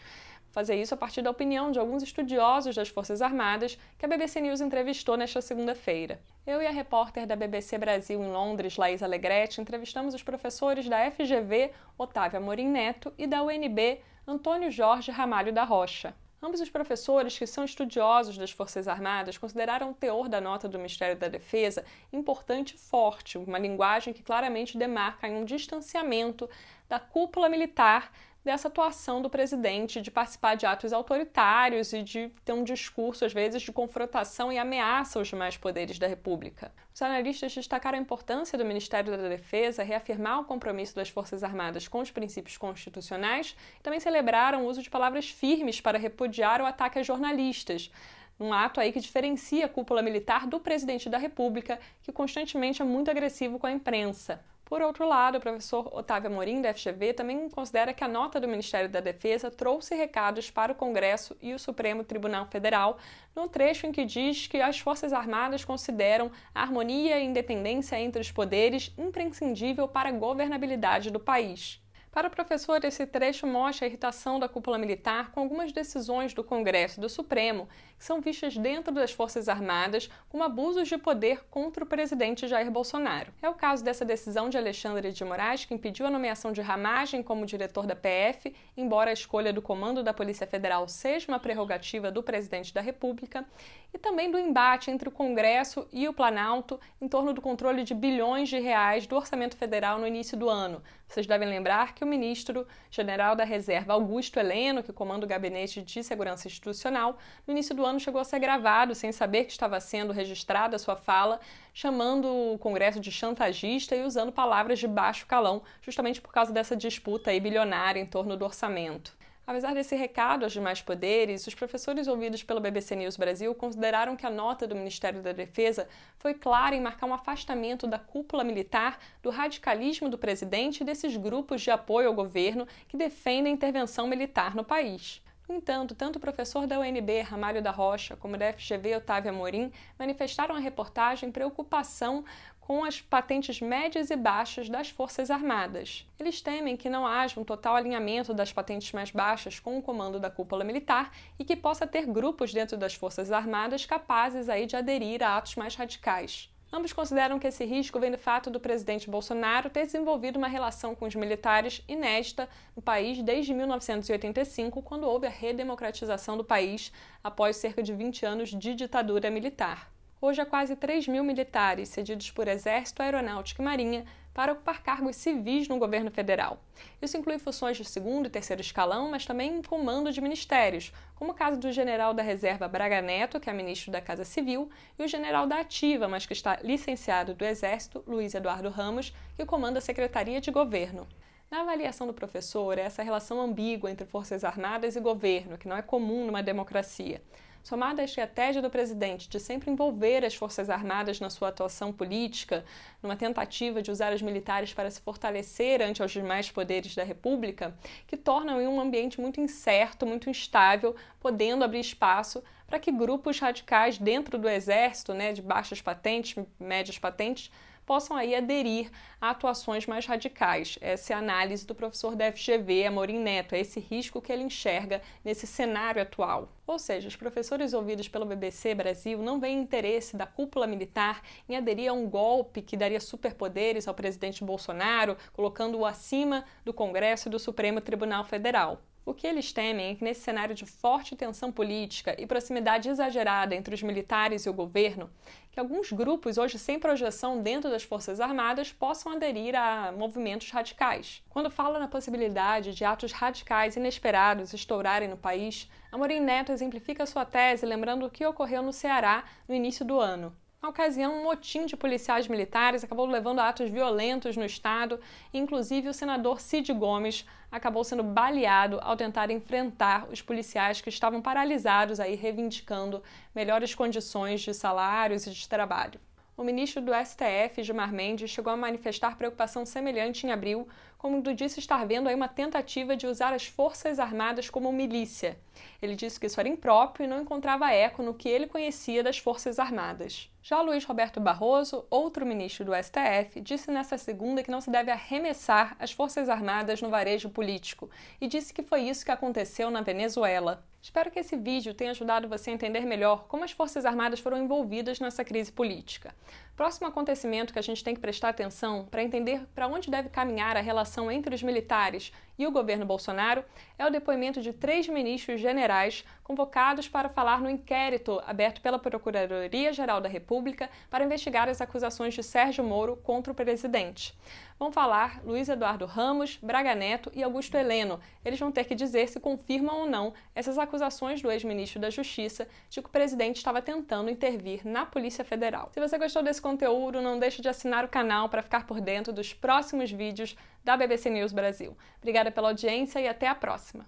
fazer 0.51 0.79
isso 0.79 0.93
a 0.93 0.97
partir 0.97 1.21
da 1.21 1.29
opinião 1.29 1.71
de 1.71 1.79
alguns 1.79 2.03
estudiosos 2.03 2.75
das 2.75 2.89
Forças 2.89 3.21
Armadas 3.21 3.77
que 3.97 4.05
a 4.05 4.09
BBC 4.09 4.41
News 4.41 4.61
entrevistou 4.61 5.15
nesta 5.15 5.41
segunda-feira. 5.41 6.19
Eu 6.45 6.61
e 6.61 6.67
a 6.67 6.71
repórter 6.71 7.27
da 7.27 7.35
BBC 7.35 7.77
Brasil 7.77 8.21
em 8.21 8.31
Londres, 8.31 8.77
Laís 8.77 9.03
Alegretti, 9.03 9.61
entrevistamos 9.61 10.13
os 10.13 10.23
professores 10.23 10.87
da 10.87 11.09
FGV, 11.11 11.71
Otávio 11.97 12.39
Amorim 12.39 12.69
Neto, 12.69 13.13
e 13.17 13.27
da 13.27 13.43
UNB, 13.43 14.01
Antônio 14.27 14.71
Jorge 14.71 15.11
Ramalho 15.11 15.53
da 15.53 15.63
Rocha. 15.63 16.13
Ambos 16.41 16.61
os 16.61 16.69
professores, 16.69 17.37
que 17.37 17.45
são 17.45 17.65
estudiosos 17.65 18.37
das 18.37 18.49
Forças 18.49 18.87
Armadas, 18.87 19.37
consideraram 19.37 19.91
o 19.91 19.93
teor 19.93 20.29
da 20.29 20.39
nota 20.39 20.69
do 20.69 20.77
Ministério 20.77 21.17
da 21.17 21.27
Defesa 21.27 21.83
importante 22.13 22.75
e 22.75 22.77
forte, 22.77 23.37
uma 23.37 23.59
linguagem 23.59 24.13
que 24.13 24.23
claramente 24.23 24.77
demarca 24.77 25.27
um 25.27 25.43
distanciamento 25.43 26.49
da 26.87 26.97
cúpula 26.97 27.49
militar 27.49 28.09
dessa 28.43 28.67
atuação 28.67 29.21
do 29.21 29.29
presidente 29.29 30.01
de 30.01 30.09
participar 30.09 30.55
de 30.55 30.65
atos 30.65 30.93
autoritários 30.93 31.93
e 31.93 32.01
de 32.01 32.31
ter 32.43 32.53
um 32.53 32.63
discurso, 32.63 33.25
às 33.25 33.33
vezes, 33.33 33.61
de 33.61 33.71
confrontação 33.71 34.51
e 34.51 34.57
ameaça 34.57 35.19
aos 35.19 35.27
demais 35.27 35.57
poderes 35.57 35.99
da 35.99 36.07
República. 36.07 36.71
Os 36.93 37.01
analistas 37.01 37.53
destacaram 37.53 37.97
a 37.97 38.01
importância 38.01 38.57
do 38.57 38.65
Ministério 38.65 39.15
da 39.15 39.29
Defesa 39.29 39.83
reafirmar 39.83 40.39
o 40.39 40.45
compromisso 40.45 40.95
das 40.95 41.09
Forças 41.09 41.43
Armadas 41.43 41.87
com 41.87 41.99
os 41.99 42.11
princípios 42.11 42.57
constitucionais 42.57 43.55
e 43.79 43.83
também 43.83 43.99
celebraram 43.99 44.63
o 44.63 44.67
uso 44.67 44.81
de 44.81 44.89
palavras 44.89 45.29
firmes 45.29 45.81
para 45.81 45.97
repudiar 45.97 46.61
o 46.61 46.65
ataque 46.65 46.99
a 46.99 47.03
jornalistas 47.03 47.91
um 48.39 48.53
ato 48.53 48.79
aí 48.79 48.91
que 48.91 48.99
diferencia 48.99 49.65
a 49.65 49.69
cúpula 49.69 50.01
militar 50.01 50.47
do 50.47 50.59
presidente 50.59 51.09
da 51.09 51.17
República, 51.17 51.77
que 52.01 52.11
constantemente 52.11 52.81
é 52.81 52.85
muito 52.85 53.11
agressivo 53.11 53.59
com 53.59 53.67
a 53.67 53.71
imprensa. 53.71 54.41
Por 54.69 54.83
outro 54.83 55.07
lado, 55.07 55.39
o 55.39 55.41
professor 55.41 55.89
Otávio 55.91 56.29
Amorim, 56.29 56.61
da 56.61 56.71
FGV, 56.71 57.13
também 57.13 57.49
considera 57.49 57.91
que 57.91 58.03
a 58.03 58.07
nota 58.07 58.39
do 58.39 58.47
Ministério 58.47 58.87
da 58.87 58.99
Defesa 58.99 59.49
trouxe 59.49 59.95
recados 59.95 60.51
para 60.51 60.71
o 60.71 60.75
Congresso 60.75 61.35
e 61.41 61.55
o 61.55 61.59
Supremo 61.59 62.03
Tribunal 62.03 62.45
Federal, 62.45 62.99
no 63.35 63.47
trecho 63.47 63.87
em 63.87 63.91
que 63.91 64.05
diz 64.05 64.45
que 64.45 64.61
as 64.61 64.77
Forças 64.79 65.11
Armadas 65.11 65.65
consideram 65.65 66.31
a 66.53 66.61
harmonia 66.61 67.19
e 67.19 67.25
independência 67.25 67.99
entre 67.99 68.21
os 68.21 68.31
poderes 68.31 68.93
imprescindível 68.95 69.87
para 69.87 70.09
a 70.09 70.11
governabilidade 70.11 71.09
do 71.09 71.19
país. 71.19 71.81
Para 72.11 72.27
o 72.27 72.31
professor, 72.31 72.83
esse 72.83 73.07
trecho 73.07 73.47
mostra 73.47 73.85
a 73.85 73.87
irritação 73.87 74.39
da 74.39 74.49
cúpula 74.49 74.77
militar 74.77 75.31
com 75.31 75.39
algumas 75.39 75.71
decisões 75.71 76.33
do 76.33 76.43
Congresso 76.43 76.99
e 76.99 77.01
do 77.01 77.09
Supremo 77.09 77.67
que 77.99 78.05
são 78.05 78.21
vistas 78.21 78.55
dentro 78.55 78.93
das 78.93 79.11
Forças 79.11 79.49
Armadas 79.49 80.09
como 80.29 80.41
abusos 80.41 80.87
de 80.87 80.97
poder 80.97 81.43
contra 81.51 81.83
o 81.83 81.87
presidente 81.87 82.47
Jair 82.47 82.71
Bolsonaro. 82.71 83.33
É 83.41 83.49
o 83.49 83.53
caso 83.53 83.83
dessa 83.83 84.05
decisão 84.05 84.49
de 84.49 84.57
Alexandre 84.57 85.11
de 85.11 85.25
Moraes, 85.25 85.65
que 85.65 85.73
impediu 85.73 86.07
a 86.07 86.09
nomeação 86.09 86.53
de 86.53 86.61
Ramagem 86.61 87.21
como 87.21 87.45
diretor 87.45 87.85
da 87.85 87.97
PF, 87.97 88.55
embora 88.77 89.09
a 89.09 89.13
escolha 89.13 89.51
do 89.51 89.61
comando 89.61 90.01
da 90.01 90.13
Polícia 90.13 90.47
Federal 90.47 90.87
seja 90.87 91.27
uma 91.27 91.39
prerrogativa 91.39 92.09
do 92.09 92.23
presidente 92.23 92.73
da 92.73 92.79
República, 92.79 93.45
e 93.93 93.97
também 93.97 94.29
do 94.31 94.37
embate 94.37 94.91
entre 94.91 95.09
o 95.09 95.11
Congresso 95.11 95.87
e 95.91 96.07
o 96.07 96.13
Planalto 96.13 96.79
em 97.01 97.07
torno 97.07 97.33
do 97.33 97.41
controle 97.41 97.83
de 97.83 97.93
bilhões 97.93 98.47
de 98.47 98.59
reais 98.59 99.07
do 99.07 99.15
orçamento 99.15 99.57
federal 99.57 99.97
no 99.97 100.07
início 100.07 100.37
do 100.37 100.47
ano. 100.47 100.81
Vocês 101.07 101.25
devem 101.25 101.49
lembrar 101.49 101.95
que 101.95 102.03
o 102.03 102.07
ministro-general 102.07 103.35
da 103.35 103.43
Reserva, 103.43 103.93
Augusto 103.93 104.39
Heleno, 104.39 104.83
que 104.83 104.93
comanda 104.93 105.25
o 105.25 105.29
Gabinete 105.29 105.81
de 105.81 106.03
Segurança 106.03 106.47
Institucional, 106.47 107.17
no 107.47 107.51
início 107.51 107.75
do 107.75 107.83
ano 107.83 107.88
chegou 107.97 108.19
a 108.19 108.25
ser 108.25 108.39
gravado 108.39 108.93
sem 108.93 109.11
saber 109.11 109.45
que 109.45 109.51
estava 109.51 109.79
sendo 109.79 110.11
registrada 110.11 110.77
sua 110.77 110.97
fala, 110.97 111.39
chamando 111.73 112.27
o 112.27 112.59
Congresso 112.59 112.99
de 112.99 113.11
chantagista 113.11 113.95
e 113.95 114.03
usando 114.03 114.33
palavras 114.33 114.77
de 114.77 114.87
baixo 114.87 115.25
calão, 115.25 115.63
justamente 115.81 116.19
por 116.19 116.33
causa 116.33 116.51
dessa 116.51 116.75
disputa 116.75 117.31
aí 117.31 117.39
bilionária 117.39 118.01
em 118.01 118.05
torno 118.05 118.35
do 118.35 118.43
orçamento. 118.43 119.17
Apesar 119.49 119.73
desse 119.73 119.95
recado 119.95 120.43
aos 120.43 120.53
demais 120.53 120.79
poderes, 120.79 121.47
os 121.47 121.55
professores 121.55 122.07
ouvidos 122.07 122.43
pelo 122.43 122.59
BBC 122.59 122.95
News 122.95 123.17
Brasil 123.17 123.55
consideraram 123.55 124.15
que 124.15 124.23
a 124.23 124.29
nota 124.29 124.67
do 124.67 124.75
Ministério 124.75 125.23
da 125.23 125.31
Defesa 125.31 125.89
foi 126.19 126.35
clara 126.35 126.75
em 126.75 126.81
marcar 126.81 127.07
um 127.07 127.15
afastamento 127.15 127.87
da 127.87 127.97
cúpula 127.97 128.43
militar, 128.43 128.99
do 129.23 129.31
radicalismo 129.31 130.07
do 130.07 130.19
presidente 130.19 130.81
e 130.81 130.83
desses 130.83 131.17
grupos 131.17 131.63
de 131.63 131.71
apoio 131.71 132.09
ao 132.09 132.13
governo 132.13 132.67
que 132.87 132.95
defendem 132.95 133.51
a 133.51 133.55
intervenção 133.55 134.05
militar 134.05 134.53
no 134.53 134.63
país. 134.63 135.19
No 135.49 135.55
entanto, 135.55 135.95
tanto 135.95 136.17
o 136.17 136.19
professor 136.19 136.67
da 136.67 136.79
UNB, 136.79 137.21
Ramalho 137.21 137.59
da 137.59 137.71
Rocha, 137.71 138.15
como 138.15 138.37
da 138.37 138.53
FGV, 138.53 138.97
Otávio 138.97 139.31
Amorim, 139.31 139.71
manifestaram 139.97 140.53
a 140.53 140.59
reportagem 140.59 141.31
preocupação 141.31 142.23
com 142.61 142.83
as 142.85 143.01
patentes 143.01 143.59
médias 143.59 144.11
e 144.11 144.15
baixas 144.15 144.69
das 144.69 144.91
Forças 144.91 145.31
Armadas. 145.31 146.07
Eles 146.19 146.39
temem 146.39 146.77
que 146.77 146.87
não 146.87 147.03
haja 147.03 147.39
um 147.39 147.43
total 147.43 147.75
alinhamento 147.75 148.31
das 148.31 148.53
patentes 148.53 148.91
mais 148.91 149.09
baixas 149.09 149.59
com 149.59 149.75
o 149.75 149.81
comando 149.81 150.19
da 150.19 150.29
cúpula 150.29 150.63
militar 150.63 151.11
e 151.39 151.43
que 151.43 151.55
possa 151.55 151.87
ter 151.87 152.05
grupos 152.05 152.53
dentro 152.53 152.77
das 152.77 152.93
Forças 152.93 153.31
Armadas 153.31 153.87
capazes 153.87 154.49
aí 154.49 154.67
de 154.67 154.75
aderir 154.75 155.23
a 155.23 155.35
atos 155.35 155.55
mais 155.55 155.73
radicais. 155.73 156.47
Ambos 156.71 156.93
consideram 156.93 157.39
que 157.39 157.47
esse 157.47 157.65
risco 157.65 157.99
vem 157.99 158.11
do 158.11 158.17
fato 158.17 158.51
do 158.51 158.59
presidente 158.59 159.09
Bolsonaro 159.09 159.71
ter 159.71 159.87
desenvolvido 159.87 160.37
uma 160.37 160.47
relação 160.47 160.93
com 160.93 161.05
os 161.05 161.15
militares 161.15 161.83
inédita 161.87 162.47
no 162.75 162.81
país 162.81 163.23
desde 163.23 163.55
1985, 163.55 164.83
quando 164.83 165.05
houve 165.05 165.25
a 165.25 165.31
redemocratização 165.31 166.37
do 166.37 166.43
país 166.43 166.91
após 167.23 167.57
cerca 167.57 167.81
de 167.81 167.91
20 167.91 168.23
anos 168.23 168.49
de 168.49 168.75
ditadura 168.75 169.31
militar. 169.31 169.91
Hoje 170.21 170.41
há 170.41 170.45
quase 170.45 170.75
3 170.75 171.07
mil 171.07 171.23
militares, 171.23 171.89
cedidos 171.89 172.29
por 172.29 172.47
Exército, 172.47 173.01
Aeronáutica 173.01 173.61
e 173.61 173.65
Marinha, 173.65 174.05
para 174.39 174.53
ocupar 174.53 174.81
cargos 174.81 175.17
civis 175.17 175.67
no 175.67 175.77
governo 175.77 176.09
federal. 176.09 176.63
Isso 177.01 177.17
inclui 177.17 177.37
funções 177.39 177.75
de 177.75 177.83
segundo 177.83 178.27
e 178.27 178.29
terceiro 178.29 178.61
escalão, 178.61 179.11
mas 179.11 179.25
também 179.25 179.61
comando 179.61 180.13
de 180.13 180.21
ministérios, 180.21 180.93
como 181.13 181.33
o 181.33 181.35
caso 181.35 181.59
do 181.59 181.69
general 181.73 182.13
da 182.13 182.23
reserva 182.23 182.65
Braga 182.65 183.01
Neto, 183.01 183.37
que 183.37 183.49
é 183.49 183.53
ministro 183.53 183.91
da 183.91 183.99
Casa 183.99 184.23
Civil, 184.23 184.69
e 184.97 185.03
o 185.03 185.09
general 185.09 185.45
da 185.45 185.59
Ativa, 185.59 186.07
mas 186.07 186.25
que 186.25 186.31
está 186.31 186.57
licenciado 186.63 187.33
do 187.33 187.43
Exército, 187.43 188.01
Luiz 188.07 188.33
Eduardo 188.33 188.69
Ramos, 188.69 189.13
que 189.35 189.45
comanda 189.45 189.79
a 189.79 189.81
Secretaria 189.81 190.39
de 190.39 190.51
Governo. 190.51 191.05
Na 191.51 191.59
avaliação 191.59 192.07
do 192.07 192.13
professor, 192.13 192.77
é 192.77 192.83
essa 192.83 193.03
relação 193.03 193.41
ambígua 193.41 193.91
entre 193.91 194.07
Forças 194.07 194.45
Armadas 194.45 194.95
e 194.95 195.01
governo, 195.01 195.57
que 195.57 195.67
não 195.67 195.75
é 195.75 195.81
comum 195.81 196.25
numa 196.25 196.41
democracia 196.41 197.21
somada 197.63 198.01
à 198.01 198.05
estratégia 198.05 198.61
do 198.61 198.69
presidente 198.69 199.29
de 199.29 199.39
sempre 199.39 199.69
envolver 199.69 200.25
as 200.25 200.35
Forças 200.35 200.69
Armadas 200.69 201.19
na 201.19 201.29
sua 201.29 201.49
atuação 201.49 201.91
política, 201.91 202.65
numa 203.01 203.15
tentativa 203.15 203.81
de 203.81 203.91
usar 203.91 204.13
os 204.13 204.21
militares 204.21 204.73
para 204.73 204.89
se 204.89 205.01
fortalecer 205.01 205.81
ante 205.81 206.01
os 206.01 206.11
demais 206.11 206.49
poderes 206.49 206.95
da 206.95 207.03
República, 207.03 207.75
que 208.07 208.17
tornam 208.17 208.59
um 208.59 208.79
ambiente 208.79 209.19
muito 209.19 209.39
incerto, 209.39 210.05
muito 210.05 210.29
instável, 210.29 210.95
podendo 211.19 211.63
abrir 211.63 211.79
espaço 211.79 212.43
para 212.67 212.79
que 212.79 212.91
grupos 212.91 213.39
radicais 213.39 213.97
dentro 213.97 214.37
do 214.37 214.47
Exército, 214.47 215.13
né, 215.13 215.33
de 215.33 215.41
baixas 215.41 215.81
patentes, 215.81 216.43
médias 216.59 216.99
patentes, 216.99 217.51
possam 217.89 218.15
aí 218.15 218.35
aderir 218.35 218.91
a 219.19 219.31
atuações 219.31 219.87
mais 219.87 220.05
radicais. 220.05 220.77
Essa 220.79 221.11
é 221.11 221.15
a 221.15 221.19
análise 221.19 221.65
do 221.65 221.73
professor 221.73 222.15
da 222.15 222.31
FGV, 222.31 222.85
Amorim 222.85 223.17
Neto, 223.17 223.55
é 223.55 223.59
esse 223.61 223.79
risco 223.79 224.21
que 224.21 224.31
ele 224.31 224.43
enxerga 224.43 225.01
nesse 225.25 225.47
cenário 225.47 225.99
atual. 225.99 226.49
Ou 226.67 226.77
seja, 226.77 227.07
os 227.07 227.15
professores 227.15 227.73
ouvidos 227.73 228.07
pelo 228.07 228.27
BBC 228.27 228.75
Brasil 228.75 229.17
não 229.23 229.39
veem 229.39 229.59
interesse 229.59 230.15
da 230.15 230.27
cúpula 230.27 230.67
militar 230.67 231.23
em 231.49 231.57
aderir 231.57 231.89
a 231.89 231.93
um 231.93 232.07
golpe 232.07 232.61
que 232.61 232.77
daria 232.77 232.99
superpoderes 232.99 233.87
ao 233.87 233.95
presidente 233.95 234.43
Bolsonaro, 234.43 235.17
colocando-o 235.33 235.83
acima 235.83 236.45
do 236.63 236.71
Congresso 236.71 237.27
e 237.27 237.31
do 237.31 237.39
Supremo 237.39 237.81
Tribunal 237.81 238.23
Federal. 238.23 238.83
O 239.09 239.13
que 239.15 239.25
eles 239.25 239.51
temem 239.51 239.89
é 239.89 239.95
que, 239.95 240.03
nesse 240.03 240.21
cenário 240.21 240.53
de 240.53 240.67
forte 240.67 241.15
tensão 241.15 241.51
política 241.51 242.15
e 242.19 242.27
proximidade 242.27 242.89
exagerada 242.89 243.55
entre 243.55 243.73
os 243.73 243.81
militares 243.81 244.45
e 244.45 244.49
o 244.51 244.53
governo, 244.53 245.09
que 245.51 245.59
alguns 245.59 245.91
grupos, 245.91 246.37
hoje 246.37 246.59
sem 246.59 246.77
projeção 246.77 247.41
dentro 247.41 247.71
das 247.71 247.81
Forças 247.81 248.19
Armadas, 248.19 248.71
possam 248.71 249.11
aderir 249.11 249.55
a 249.55 249.91
movimentos 249.91 250.51
radicais. 250.51 251.23
Quando 251.27 251.49
fala 251.49 251.79
na 251.79 251.87
possibilidade 251.87 252.75
de 252.75 252.85
atos 252.85 253.11
radicais 253.11 253.75
inesperados 253.75 254.53
estourarem 254.53 255.09
no 255.09 255.17
país, 255.17 255.67
Amorim 255.91 256.19
Neto 256.19 256.51
exemplifica 256.51 257.07
sua 257.07 257.25
tese 257.25 257.65
lembrando 257.65 258.05
o 258.05 258.11
que 258.11 258.23
ocorreu 258.23 258.61
no 258.61 258.71
Ceará 258.71 259.23
no 259.47 259.55
início 259.55 259.83
do 259.83 259.99
ano. 259.99 260.35
Na 260.61 260.67
ocasião, 260.67 261.17
um 261.17 261.23
motim 261.23 261.65
de 261.65 261.77
policiais 261.77 262.27
militares 262.27 262.83
acabou 262.83 263.05
levando 263.05 263.39
a 263.39 263.47
atos 263.47 263.69
violentos 263.69 264.35
no 264.35 264.43
estado, 264.43 264.99
inclusive 265.33 265.87
o 265.87 265.93
senador 265.93 266.41
Cid 266.41 266.73
Gomes 266.73 267.25
acabou 267.49 267.81
sendo 267.81 268.03
baleado 268.03 268.77
ao 268.81 268.97
tentar 268.97 269.31
enfrentar 269.31 270.09
os 270.11 270.21
policiais 270.21 270.81
que 270.81 270.89
estavam 270.89 271.21
paralisados 271.21 271.97
aí 271.97 272.13
reivindicando 272.13 273.01
melhores 273.33 273.73
condições 273.73 274.41
de 274.41 274.53
salários 274.53 275.25
e 275.25 275.31
de 275.31 275.47
trabalho. 275.47 275.97
O 276.35 276.43
ministro 276.43 276.81
do 276.81 276.91
STF, 276.93 277.63
Gilmar 277.63 277.93
Mendes, 277.93 278.29
chegou 278.29 278.51
a 278.51 278.57
manifestar 278.57 279.17
preocupação 279.17 279.65
semelhante 279.65 280.27
em 280.27 280.31
abril, 280.31 280.67
como 280.99 281.21
disse 281.33 281.61
estar 281.61 281.87
vendo 281.87 282.09
aí 282.09 282.13
uma 282.13 282.27
tentativa 282.27 282.93
de 282.93 283.07
usar 283.07 283.33
as 283.33 283.47
Forças 283.47 283.99
Armadas 283.99 284.49
como 284.49 284.69
milícia. 284.69 285.39
Ele 285.81 285.95
disse 285.95 286.19
que 286.19 286.27
isso 286.27 286.39
era 286.41 286.49
impróprio 286.49 287.05
e 287.05 287.07
não 287.07 287.21
encontrava 287.21 287.71
eco 287.71 288.03
no 288.03 288.13
que 288.13 288.27
ele 288.27 288.47
conhecia 288.47 289.01
das 289.01 289.17
Forças 289.17 289.59
Armadas. 289.59 290.29
Já 290.43 290.61
Luiz 290.61 290.83
Roberto 290.83 291.21
Barroso, 291.21 291.85
outro 291.89 292.25
ministro 292.25 292.65
do 292.65 292.73
STF, 292.75 293.39
disse 293.39 293.71
nesta 293.71 293.97
segunda 293.97 294.43
que 294.43 294.51
não 294.51 294.59
se 294.59 294.69
deve 294.69 294.91
arremessar 294.91 295.75
as 295.79 295.93
Forças 295.93 296.27
Armadas 296.27 296.81
no 296.81 296.89
varejo 296.89 297.29
político 297.29 297.89
e 298.19 298.27
disse 298.27 298.53
que 298.53 298.61
foi 298.61 298.81
isso 298.81 299.05
que 299.05 299.11
aconteceu 299.11 299.71
na 299.71 299.81
Venezuela. 299.81 300.65
Espero 300.81 301.11
que 301.11 301.19
esse 301.19 301.35
vídeo 301.35 301.73
tenha 301.73 301.91
ajudado 301.91 302.29
você 302.29 302.49
a 302.49 302.53
entender 302.53 302.85
melhor 302.85 303.25
como 303.27 303.43
as 303.43 303.51
Forças 303.51 303.85
Armadas 303.85 304.21
foram 304.21 304.37
envolvidas 304.37 304.99
nessa 304.99 305.25
crise 305.25 305.51
política. 305.51 306.15
Próximo 306.59 306.87
acontecimento 306.87 307.53
que 307.53 307.59
a 307.59 307.61
gente 307.61 307.81
tem 307.81 307.95
que 307.95 308.01
prestar 308.01 308.27
atenção 308.27 308.85
para 308.91 309.01
entender 309.01 309.47
para 309.55 309.65
onde 309.65 309.89
deve 309.89 310.09
caminhar 310.09 310.57
a 310.57 310.59
relação 310.59 311.09
entre 311.09 311.33
os 311.33 311.41
militares 311.41 312.11
e 312.39 312.47
o 312.47 312.51
governo 312.51 312.85
Bolsonaro 312.85 313.43
é 313.77 313.85
o 313.85 313.91
depoimento 313.91 314.41
de 314.41 314.53
três 314.53 314.87
ministros 314.87 315.41
generais 315.41 316.05
convocados 316.23 316.87
para 316.87 317.09
falar 317.09 317.41
no 317.41 317.49
inquérito 317.49 318.21
aberto 318.25 318.61
pela 318.61 318.79
Procuradoria-Geral 318.79 319.99
da 319.99 320.07
República 320.07 320.69
para 320.89 321.03
investigar 321.03 321.49
as 321.49 321.59
acusações 321.59 322.13
de 322.13 322.23
Sérgio 322.23 322.63
Moro 322.63 322.95
contra 322.95 323.33
o 323.33 323.35
presidente. 323.35 324.17
Vão 324.59 324.71
falar 324.71 325.21
Luiz 325.23 325.49
Eduardo 325.49 325.85
Ramos, 325.85 326.37
Braga 326.41 326.75
Neto 326.75 327.09
e 327.15 327.23
Augusto 327.23 327.55
Heleno. 327.55 327.99
Eles 328.23 328.39
vão 328.39 328.51
ter 328.51 328.65
que 328.65 328.75
dizer 328.75 329.07
se 329.07 329.19
confirmam 329.19 329.81
ou 329.81 329.89
não 329.89 330.13
essas 330.35 330.57
acusações 330.57 331.21
do 331.21 331.31
ex-ministro 331.31 331.79
da 331.79 331.89
Justiça 331.89 332.47
de 332.69 332.81
que 332.81 332.87
o 332.87 332.91
presidente 332.91 333.37
estava 333.37 333.61
tentando 333.61 334.09
intervir 334.09 334.65
na 334.67 334.85
Polícia 334.85 335.25
Federal. 335.25 335.69
Se 335.73 335.79
você 335.79 335.97
gostou 335.97 336.21
desse 336.21 336.41
conteúdo, 336.41 337.01
não 337.01 337.17
deixe 337.17 337.41
de 337.41 337.49
assinar 337.49 337.85
o 337.85 337.89
canal 337.89 338.29
para 338.29 338.43
ficar 338.43 338.67
por 338.67 338.79
dentro 338.79 339.11
dos 339.11 339.33
próximos 339.33 339.91
vídeos 339.91 340.35
da 340.63 340.75
BBC 340.75 341.09
News 341.09 341.31
Brasil. 341.31 341.75
Obrigada 341.97 342.28
pela 342.31 342.49
audiência 342.49 342.99
e 342.99 343.07
até 343.07 343.27
a 343.27 343.35
próxima. 343.35 343.85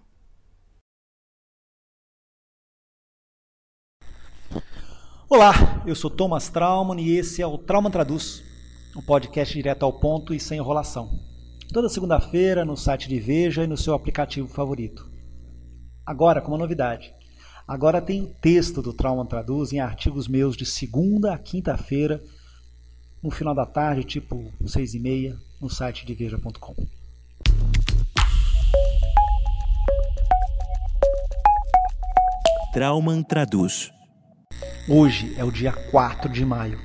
Olá, 5.30 5.54
eu 5.86 5.96
sou 5.96 6.10
Thomas 6.10 6.50
Trauman 6.50 7.00
e 7.00 7.16
esse 7.18 7.42
é 7.42 7.48
o 7.48 7.58
Trauma 7.58 7.90
Traduz, 7.90 8.44
um 8.98 9.02
podcast 9.02 9.54
direto 9.54 9.84
ao 9.84 9.94
ponto 9.94 10.34
e 10.34 10.40
sem 10.42 10.58
enrolação. 10.58 11.10
Toda 11.72 11.88
segunda-feira 11.88 12.66
no 12.66 12.76
site 12.76 13.08
de 13.08 13.18
Veja 13.18 13.64
e 13.64 13.68
no 13.68 13.78
seu 13.78 13.94
aplicativo 13.94 14.50
favorito. 14.50 15.10
Agora, 16.06 16.42
com 16.42 16.50
uma 16.50 16.58
novidade. 16.58 17.14
Agora 17.66 18.02
tem 18.02 18.24
o 18.24 18.28
texto 18.28 18.82
do 18.82 18.92
Trauma 18.92 19.26
Traduz 19.26 19.72
em 19.72 19.80
artigos 19.80 20.28
meus 20.28 20.58
de 20.58 20.66
segunda 20.66 21.34
a 21.34 21.38
quinta-feira, 21.38 22.22
no 23.24 23.32
final 23.32 23.56
da 23.56 23.66
tarde, 23.66 24.04
tipo 24.04 24.52
seis 24.66 24.94
e 24.94 25.00
meia, 25.00 25.38
no 25.62 25.70
site 25.70 26.06
de 26.06 26.14
veja.com. 26.14 26.76
Trauman 32.72 33.22
Traduz. 33.22 33.92
Hoje 34.88 35.36
é 35.38 35.44
o 35.44 35.52
dia 35.52 35.74
4 35.74 36.32
de 36.32 36.46
maio. 36.46 36.80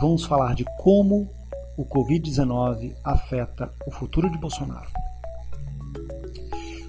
Vamos 0.00 0.24
falar 0.24 0.54
de 0.54 0.64
como 0.78 1.28
o 1.76 1.84
Covid-19 1.84 2.94
afeta 3.04 3.70
o 3.86 3.90
futuro 3.90 4.30
de 4.30 4.38
Bolsonaro. 4.38 4.88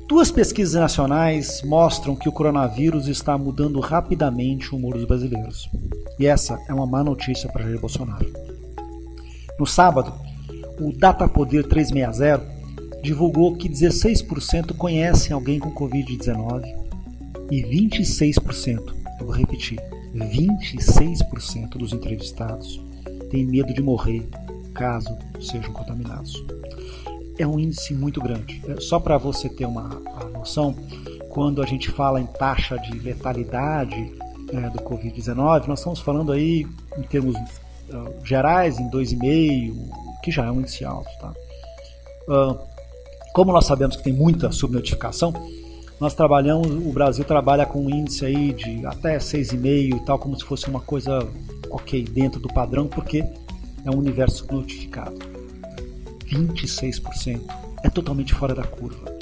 Duas 0.08 0.32
pesquisas 0.32 0.80
nacionais 0.80 1.62
mostram 1.64 2.16
que 2.16 2.30
o 2.30 2.32
coronavírus 2.32 3.10
está 3.10 3.38
mudando 3.38 3.82
rapidamente 3.82 4.74
o 4.74 4.78
humor 4.78 4.94
dos 4.94 5.04
brasileiros. 5.04 5.70
E 6.18 6.26
essa 6.26 6.58
é 6.70 6.74
uma 6.74 6.86
má 6.86 7.04
notícia 7.04 7.52
para 7.52 7.66
Jair 7.66 7.82
Bolsonaro. 7.82 8.32
No 9.60 9.66
sábado, 9.66 10.14
o 10.80 10.94
Datapoder 10.98 11.68
360 11.68 12.56
divulgou 13.04 13.58
que 13.58 13.68
16% 13.68 14.74
conhecem 14.78 15.34
alguém 15.34 15.60
com 15.60 15.70
Covid-19 15.70 16.85
e 17.52 17.62
26%, 17.64 18.94
eu 19.20 19.26
vou 19.26 19.36
repetir, 19.36 19.80
26% 20.14 21.78
dos 21.78 21.94
entrevistados 21.94 22.82
têm 23.30 23.46
medo 23.46 23.74
de 23.74 23.82
morrer 23.82 24.28
caso 24.74 25.18
sejam 25.40 25.72
contaminados. 25.72 26.44
É 27.38 27.46
um 27.46 27.60
índice 27.60 27.94
muito 27.94 28.22
grande. 28.22 28.62
É, 28.68 28.80
só 28.80 29.00
para 29.00 29.18
você 29.18 29.50
ter 29.50 29.66
uma 29.66 30.02
noção, 30.34 30.76
quando 31.30 31.62
a 31.62 31.66
gente 31.66 31.90
fala 31.90 32.22
em 32.22 32.26
taxa 32.26 32.78
de 32.78 32.98
letalidade 33.00 34.14
é, 34.52 34.70
do 34.70 34.80
Covid-19, 34.80 35.68
nós 35.68 35.80
estamos 35.80 36.00
falando 36.00 36.32
aí 36.32 36.66
em 36.98 37.02
termos 37.04 37.36
uh, 37.36 38.26
gerais 38.26 38.80
em 38.80 38.90
2,5, 38.90 39.74
que 40.24 40.32
já 40.32 40.46
é 40.46 40.52
um 40.52 40.62
índice 40.62 40.86
alto. 40.86 41.10
Tá? 41.20 41.34
Uh, 42.28 42.58
como 43.34 43.52
nós 43.52 43.66
sabemos 43.66 43.98
que 43.98 44.04
tem 44.04 44.14
muita 44.14 44.52
subnotificação, 44.52 45.34
Nós 46.06 46.14
trabalhamos, 46.14 46.68
o 46.68 46.92
Brasil 46.92 47.26
trabalha 47.26 47.66
com 47.66 47.84
um 47.84 47.90
índice 47.90 48.24
aí 48.24 48.54
de 48.54 48.86
até 48.86 49.18
6,5 49.18 49.98
e 49.98 50.00
tal, 50.02 50.20
como 50.20 50.38
se 50.38 50.46
fosse 50.46 50.70
uma 50.70 50.80
coisa 50.80 51.28
ok 51.72 52.04
dentro 52.04 52.40
do 52.40 52.48
padrão, 52.48 52.86
porque 52.86 53.26
é 53.84 53.90
um 53.90 53.98
universo 53.98 54.46
notificado. 54.54 55.18
26% 56.28 57.42
é 57.84 57.90
totalmente 57.90 58.36
fora 58.36 58.54
da 58.54 58.64
curva. 58.64 59.18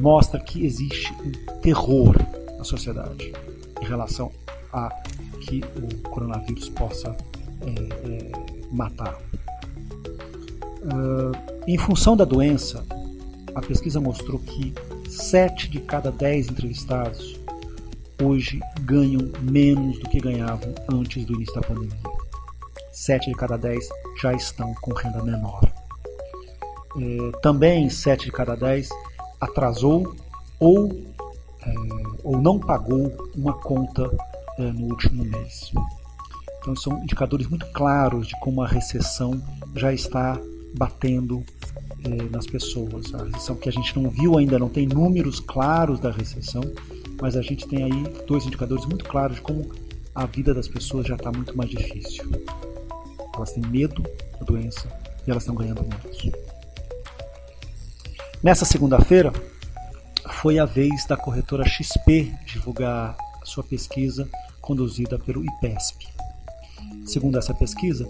Mostra 0.00 0.40
que 0.40 0.66
existe 0.66 1.12
um 1.22 1.60
terror 1.60 2.16
na 2.56 2.64
sociedade 2.64 3.32
em 3.80 3.84
relação 3.84 4.32
a 4.72 4.88
que 5.42 5.62
o 5.76 6.08
coronavírus 6.08 6.68
possa 6.68 7.16
é, 7.60 7.70
é, 7.70 8.32
matar. 8.72 9.16
Uh, 10.82 11.30
em 11.64 11.78
função 11.78 12.16
da 12.16 12.24
doença, 12.24 12.84
a 13.54 13.60
pesquisa 13.60 14.00
mostrou 14.00 14.40
que 14.40 14.74
7 15.08 15.70
de 15.70 15.80
cada 15.80 16.12
10 16.12 16.48
entrevistados 16.48 17.38
hoje 18.22 18.60
ganham 18.80 19.30
menos 19.40 19.98
do 19.98 20.08
que 20.08 20.20
ganhavam 20.20 20.74
antes 20.92 21.24
do 21.24 21.34
início 21.34 21.54
da 21.54 21.60
pandemia. 21.60 21.96
7 22.92 23.30
de 23.30 23.34
cada 23.34 23.56
10 23.56 23.88
já 24.20 24.32
estão 24.32 24.74
com 24.74 24.92
renda 24.92 25.22
menor. 25.22 25.60
É, 26.96 27.38
também 27.40 27.88
7 27.88 28.26
de 28.26 28.32
cada 28.32 28.56
10 28.56 28.88
atrasou 29.40 30.16
ou, 30.58 30.90
é, 31.62 31.74
ou 32.24 32.40
não 32.40 32.58
pagou 32.58 33.30
uma 33.36 33.52
conta 33.54 34.10
é, 34.58 34.62
no 34.72 34.86
último 34.86 35.24
mês. 35.24 35.72
Então 36.60 36.74
são 36.76 37.02
indicadores 37.02 37.46
muito 37.46 37.66
claros 37.66 38.26
de 38.26 38.38
como 38.40 38.62
a 38.62 38.66
recessão 38.66 39.40
já 39.74 39.92
está 39.92 40.38
batendo 40.76 41.44
nas 42.30 42.46
pessoas. 42.46 43.14
A 43.14 43.24
recessão 43.24 43.56
que 43.56 43.68
a 43.68 43.72
gente 43.72 43.98
não 43.98 44.10
viu 44.10 44.38
ainda, 44.38 44.58
não 44.58 44.68
tem 44.68 44.86
números 44.86 45.40
claros 45.40 46.00
da 46.00 46.10
recessão, 46.10 46.62
mas 47.20 47.36
a 47.36 47.42
gente 47.42 47.66
tem 47.66 47.84
aí 47.84 48.04
dois 48.26 48.46
indicadores 48.46 48.84
muito 48.86 49.04
claros 49.04 49.36
de 49.36 49.42
como 49.42 49.70
a 50.14 50.26
vida 50.26 50.52
das 50.52 50.66
pessoas 50.66 51.06
já 51.06 51.14
está 51.14 51.30
muito 51.30 51.56
mais 51.56 51.70
difícil. 51.70 52.24
Elas 53.34 53.52
têm 53.52 53.64
medo 53.66 54.02
da 54.38 54.44
doença 54.44 54.88
e 55.26 55.30
elas 55.30 55.42
estão 55.42 55.54
ganhando 55.54 55.82
menos. 55.82 56.48
Nessa 58.42 58.64
segunda-feira, 58.64 59.32
foi 60.30 60.58
a 60.58 60.64
vez 60.64 61.04
da 61.06 61.16
corretora 61.16 61.64
XP 61.64 62.32
divulgar 62.46 63.16
sua 63.44 63.64
pesquisa 63.64 64.28
conduzida 64.60 65.18
pelo 65.18 65.44
IPESP. 65.44 66.06
Segundo 67.04 67.38
essa 67.38 67.54
pesquisa, 67.54 68.06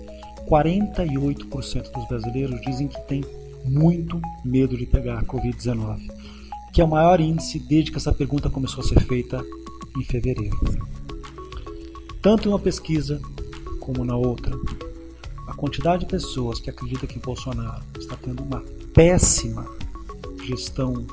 48% 0.47 1.93
dos 1.93 2.09
brasileiros 2.09 2.61
dizem 2.61 2.89
que 2.89 3.01
têm 3.03 3.25
muito 3.65 4.21
medo 4.45 4.77
de 4.77 4.87
pegar 4.87 5.19
a 5.19 5.25
Covid-19, 5.25 6.11
que 6.73 6.81
é 6.81 6.85
o 6.85 6.89
maior 6.89 7.21
índice 7.21 7.59
desde 7.59 7.91
que 7.91 7.97
essa 7.97 8.13
pergunta 8.13 8.51
começou 8.51 8.83
a 8.83 8.87
ser 8.87 9.01
feita 9.01 9.45
em 9.97 10.05
fevereiro. 10.05 10.59
Tanto 12.21 12.49
em 12.49 12.53
uma 12.53 12.59
pesquisa 12.59 13.21
como 13.81 14.05
na 14.05 14.17
outra, 14.17 14.55
a 15.47 15.55
quantidade 15.55 16.05
de 16.05 16.11
pessoas 16.11 16.61
que 16.61 16.69
acredita 16.69 17.07
que 17.07 17.19
Bolsonaro 17.19 17.83
está 17.99 18.17
tendo 18.17 18.43
uma 18.43 18.63
péssima 18.93 19.67
gestão 20.45 21.07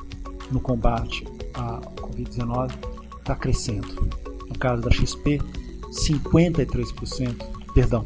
no 0.50 0.60
combate 0.60 1.24
à 1.54 1.80
Covid-19 1.80 2.72
está 3.18 3.34
crescendo. 3.34 4.08
No 4.46 4.58
caso 4.58 4.82
da 4.82 4.90
XP, 4.90 5.40
53%, 5.90 7.72
perdão, 7.74 8.04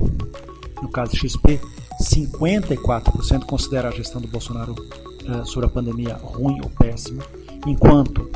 no 0.83 0.89
caso 0.89 1.13
da 1.13 1.19
XP, 1.19 1.61
54% 2.01 3.45
considera 3.45 3.89
a 3.89 3.93
gestão 3.93 4.21
do 4.21 4.29
Bolsonaro 4.29 4.75
uh, 4.75 5.47
sobre 5.47 5.67
a 5.67 5.71
pandemia 5.71 6.15
ruim 6.15 6.59
ou 6.63 6.71
péssima, 6.71 7.23
enquanto, 7.67 8.31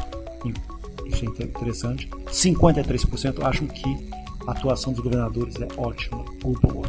isso 1.06 1.24
é 1.24 1.44
interessante, 1.44 2.08
53% 2.26 3.42
acham 3.42 3.66
que 3.66 4.08
a 4.46 4.52
atuação 4.52 4.92
dos 4.92 5.02
governadores 5.02 5.54
é 5.56 5.68
ótima 5.78 6.24
ou 6.42 6.52
boa. 6.52 6.86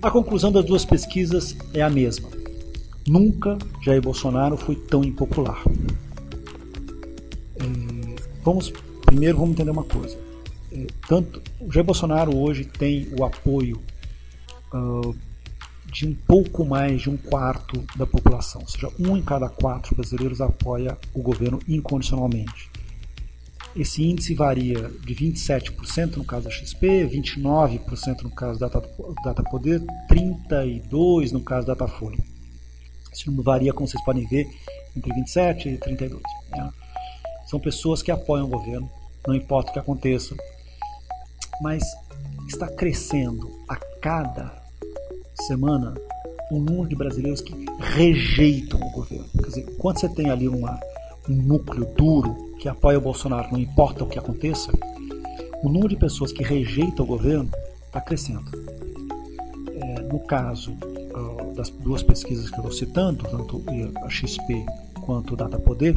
A 0.00 0.10
conclusão 0.10 0.52
das 0.52 0.64
duas 0.64 0.84
pesquisas 0.84 1.56
é 1.74 1.82
a 1.82 1.90
mesma. 1.90 2.28
Nunca 3.08 3.58
Jair 3.82 4.00
Bolsonaro 4.00 4.56
foi 4.56 4.76
tão 4.76 5.02
impopular. 5.02 5.62
É, 7.56 8.22
vamos 8.44 8.72
primeiro 9.04 9.38
vamos 9.38 9.54
entender 9.54 9.70
uma 9.70 9.84
coisa. 9.84 10.16
É, 10.72 10.86
tanto 11.08 11.42
Jair 11.70 11.84
Bolsonaro 11.84 12.36
hoje 12.36 12.64
tem 12.64 13.08
o 13.18 13.24
apoio 13.24 13.80
de 15.86 16.06
um 16.06 16.14
pouco 16.14 16.64
mais 16.64 17.02
de 17.02 17.10
um 17.10 17.16
quarto 17.16 17.84
da 17.96 18.06
população, 18.06 18.60
ou 18.60 18.68
seja, 18.68 18.88
um 18.98 19.16
em 19.16 19.22
cada 19.22 19.48
quatro 19.48 19.94
brasileiros 19.94 20.40
apoia 20.40 20.98
o 21.14 21.22
governo 21.22 21.58
incondicionalmente. 21.68 22.70
Esse 23.74 24.02
índice 24.02 24.34
varia 24.34 24.90
de 25.04 25.14
27% 25.14 26.16
no 26.16 26.24
caso 26.24 26.44
da 26.44 26.50
XP, 26.50 27.06
29% 27.06 28.22
no 28.22 28.30
caso 28.30 28.58
da 28.58 28.68
Data 28.68 29.42
Poder, 29.42 29.82
32% 30.08 31.32
no 31.32 31.42
caso 31.42 31.66
da 31.66 31.74
Datafolha. 31.74 32.18
Esse 33.12 33.26
número 33.26 33.44
varia, 33.44 33.72
como 33.74 33.86
vocês 33.86 34.02
podem 34.02 34.26
ver, 34.26 34.46
entre 34.96 35.12
27 35.12 35.68
e 35.68 35.78
32. 35.78 36.22
Né? 36.50 36.72
São 37.46 37.60
pessoas 37.60 38.02
que 38.02 38.10
apoiam 38.10 38.46
o 38.46 38.50
governo, 38.50 38.90
não 39.26 39.34
importa 39.34 39.70
o 39.70 39.72
que 39.74 39.78
aconteça, 39.78 40.34
mas 41.60 41.82
está 42.46 42.68
crescendo 42.68 43.50
a 43.68 43.76
cada 44.00 44.62
semana 45.34 45.94
o 46.50 46.58
número 46.58 46.88
de 46.88 46.96
brasileiros 46.96 47.40
que 47.40 47.54
rejeitam 47.78 48.80
o 48.80 48.90
governo. 48.90 49.28
Quer 49.34 49.46
dizer, 49.46 49.76
quando 49.78 49.98
você 49.98 50.08
tem 50.08 50.30
ali 50.30 50.48
uma, 50.48 50.78
um 51.28 51.34
núcleo 51.34 51.86
duro 51.96 52.54
que 52.58 52.68
apoia 52.68 52.98
o 52.98 53.00
Bolsonaro, 53.00 53.50
não 53.50 53.58
importa 53.58 54.04
o 54.04 54.06
que 54.06 54.18
aconteça, 54.18 54.70
o 55.62 55.68
número 55.68 55.88
de 55.88 55.96
pessoas 55.96 56.32
que 56.32 56.44
rejeitam 56.44 57.04
o 57.04 57.08
governo 57.08 57.50
está 57.84 58.00
crescendo. 58.00 58.50
É, 59.74 60.02
no 60.02 60.20
caso 60.20 60.72
das 61.56 61.70
duas 61.70 62.02
pesquisas 62.02 62.50
que 62.50 62.56
eu 62.58 62.68
estou 62.68 62.72
citando, 62.72 63.24
tanto 63.24 63.62
a 64.04 64.10
XP 64.10 64.64
quanto 65.00 65.32
o 65.32 65.36
Data 65.36 65.58
Poder, 65.58 65.94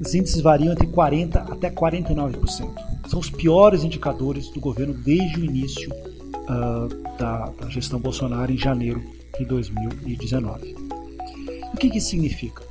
os 0.00 0.14
índices 0.14 0.40
variam 0.40 0.72
entre 0.72 0.86
40% 0.86 1.50
até 1.50 1.70
49%. 1.70 2.70
São 3.08 3.18
os 3.18 3.30
piores 3.30 3.82
indicadores 3.82 4.48
do 4.50 4.60
governo 4.60 4.94
desde 4.94 5.40
o 5.40 5.44
início 5.44 5.90
uh, 5.90 7.16
da, 7.18 7.50
da, 7.50 7.68
gestão 7.68 7.98
Bolsonaro 7.98 8.52
em 8.52 8.58
janeiro 8.58 9.02
de 9.38 9.44
2019. 9.44 10.76
O 11.72 11.76
que, 11.76 11.90
que 11.90 11.98
isso 11.98 12.10
significa? 12.10 12.62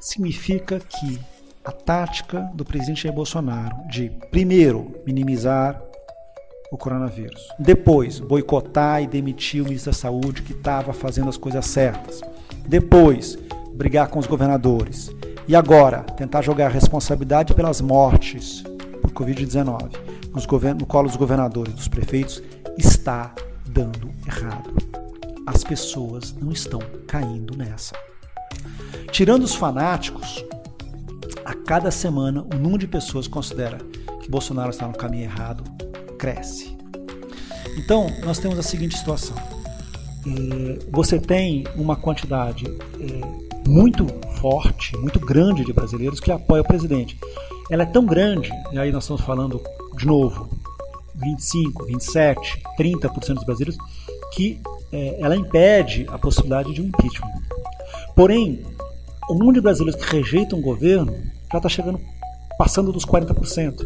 Significa 0.00 0.80
que 0.80 1.18
a 1.64 1.72
tática 1.72 2.50
do 2.54 2.64
presidente 2.64 3.02
Jair 3.02 3.14
Bolsonaro 3.14 3.76
de, 3.88 4.10
primeiro, 4.30 4.94
minimizar 5.06 5.82
o 6.70 6.76
coronavírus. 6.76 7.48
Depois, 7.58 8.20
boicotar 8.20 9.02
e 9.02 9.06
demitir 9.06 9.62
o 9.62 9.64
ministro 9.64 9.90
da 9.90 9.96
Saúde 9.96 10.42
que 10.42 10.52
estava 10.52 10.92
fazendo 10.92 11.28
as 11.28 11.36
coisas 11.36 11.66
certas. 11.66 12.20
Depois, 12.66 13.38
brigar 13.74 14.08
com 14.08 14.18
os 14.18 14.26
governadores. 14.26 15.10
E 15.48 15.56
agora, 15.56 16.02
tentar 16.02 16.42
jogar 16.42 16.66
a 16.66 16.68
responsabilidade 16.68 17.54
pelas 17.54 17.80
mortes 17.80 18.62
por 19.00 19.10
Covid-19 19.12 19.92
no 20.78 20.86
colo 20.86 21.08
dos 21.08 21.16
governadores, 21.16 21.72
dos 21.72 21.88
prefeitos, 21.88 22.42
está 22.76 23.34
dando 23.66 24.10
errado. 24.26 24.70
As 25.46 25.64
pessoas 25.64 26.34
não 26.34 26.52
estão 26.52 26.80
caindo 27.06 27.56
nessa. 27.56 27.94
Tirando 29.10 29.44
os 29.44 29.54
fanáticos, 29.54 30.44
a 31.46 31.54
cada 31.54 31.90
semana 31.90 32.42
o 32.42 32.56
número 32.58 32.80
de 32.80 32.86
pessoas 32.86 33.26
considera 33.26 33.78
que 34.22 34.30
Bolsonaro 34.30 34.68
está 34.68 34.86
no 34.86 34.92
caminho 34.92 35.24
errado 35.24 35.64
cresce. 36.18 36.76
Então, 37.78 38.06
nós 38.22 38.38
temos 38.38 38.58
a 38.58 38.62
seguinte 38.62 38.98
situação: 38.98 39.36
é, 40.26 40.78
você 40.90 41.18
tem 41.18 41.64
uma 41.74 41.96
quantidade 41.96 42.66
é, 43.00 43.66
muito 43.66 44.06
forte, 44.40 44.96
muito 44.96 45.20
grande 45.20 45.64
de 45.64 45.72
brasileiros 45.72 46.20
que 46.20 46.30
apoia 46.30 46.62
o 46.62 46.66
presidente. 46.66 47.18
Ela 47.70 47.82
é 47.82 47.86
tão 47.86 48.04
grande, 48.04 48.50
e 48.72 48.78
aí 48.78 48.90
nós 48.90 49.04
estamos 49.04 49.22
falando 49.22 49.60
de 49.96 50.06
novo, 50.06 50.48
25, 51.14 51.84
27, 51.86 52.62
30% 52.78 53.34
dos 53.34 53.44
brasileiros, 53.44 53.78
que 54.32 54.60
é, 54.92 55.16
ela 55.20 55.36
impede 55.36 56.06
a 56.08 56.18
possibilidade 56.18 56.72
de 56.72 56.80
um 56.80 56.86
impeachment. 56.86 57.32
Porém, 58.14 58.62
o 59.28 59.34
número 59.34 59.54
de 59.54 59.60
brasileiros 59.60 60.02
que 60.02 60.16
rejeitam 60.16 60.58
o 60.58 60.62
governo 60.62 61.12
já 61.50 61.58
está 61.58 61.68
chegando, 61.68 62.00
passando 62.56 62.92
dos 62.92 63.04
40%. 63.04 63.84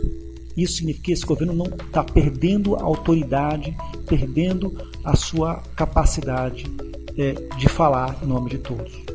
Isso 0.56 0.74
significa 0.74 1.06
que 1.06 1.12
esse 1.12 1.24
governo 1.24 1.54
não 1.54 1.66
está 1.66 2.04
perdendo 2.04 2.76
a 2.76 2.82
autoridade, 2.82 3.74
perdendo 4.06 4.76
a 5.02 5.16
sua 5.16 5.62
capacidade 5.74 6.70
é, 7.16 7.32
de 7.56 7.68
falar 7.68 8.18
em 8.22 8.26
nome 8.26 8.50
de 8.50 8.58
todos. 8.58 9.11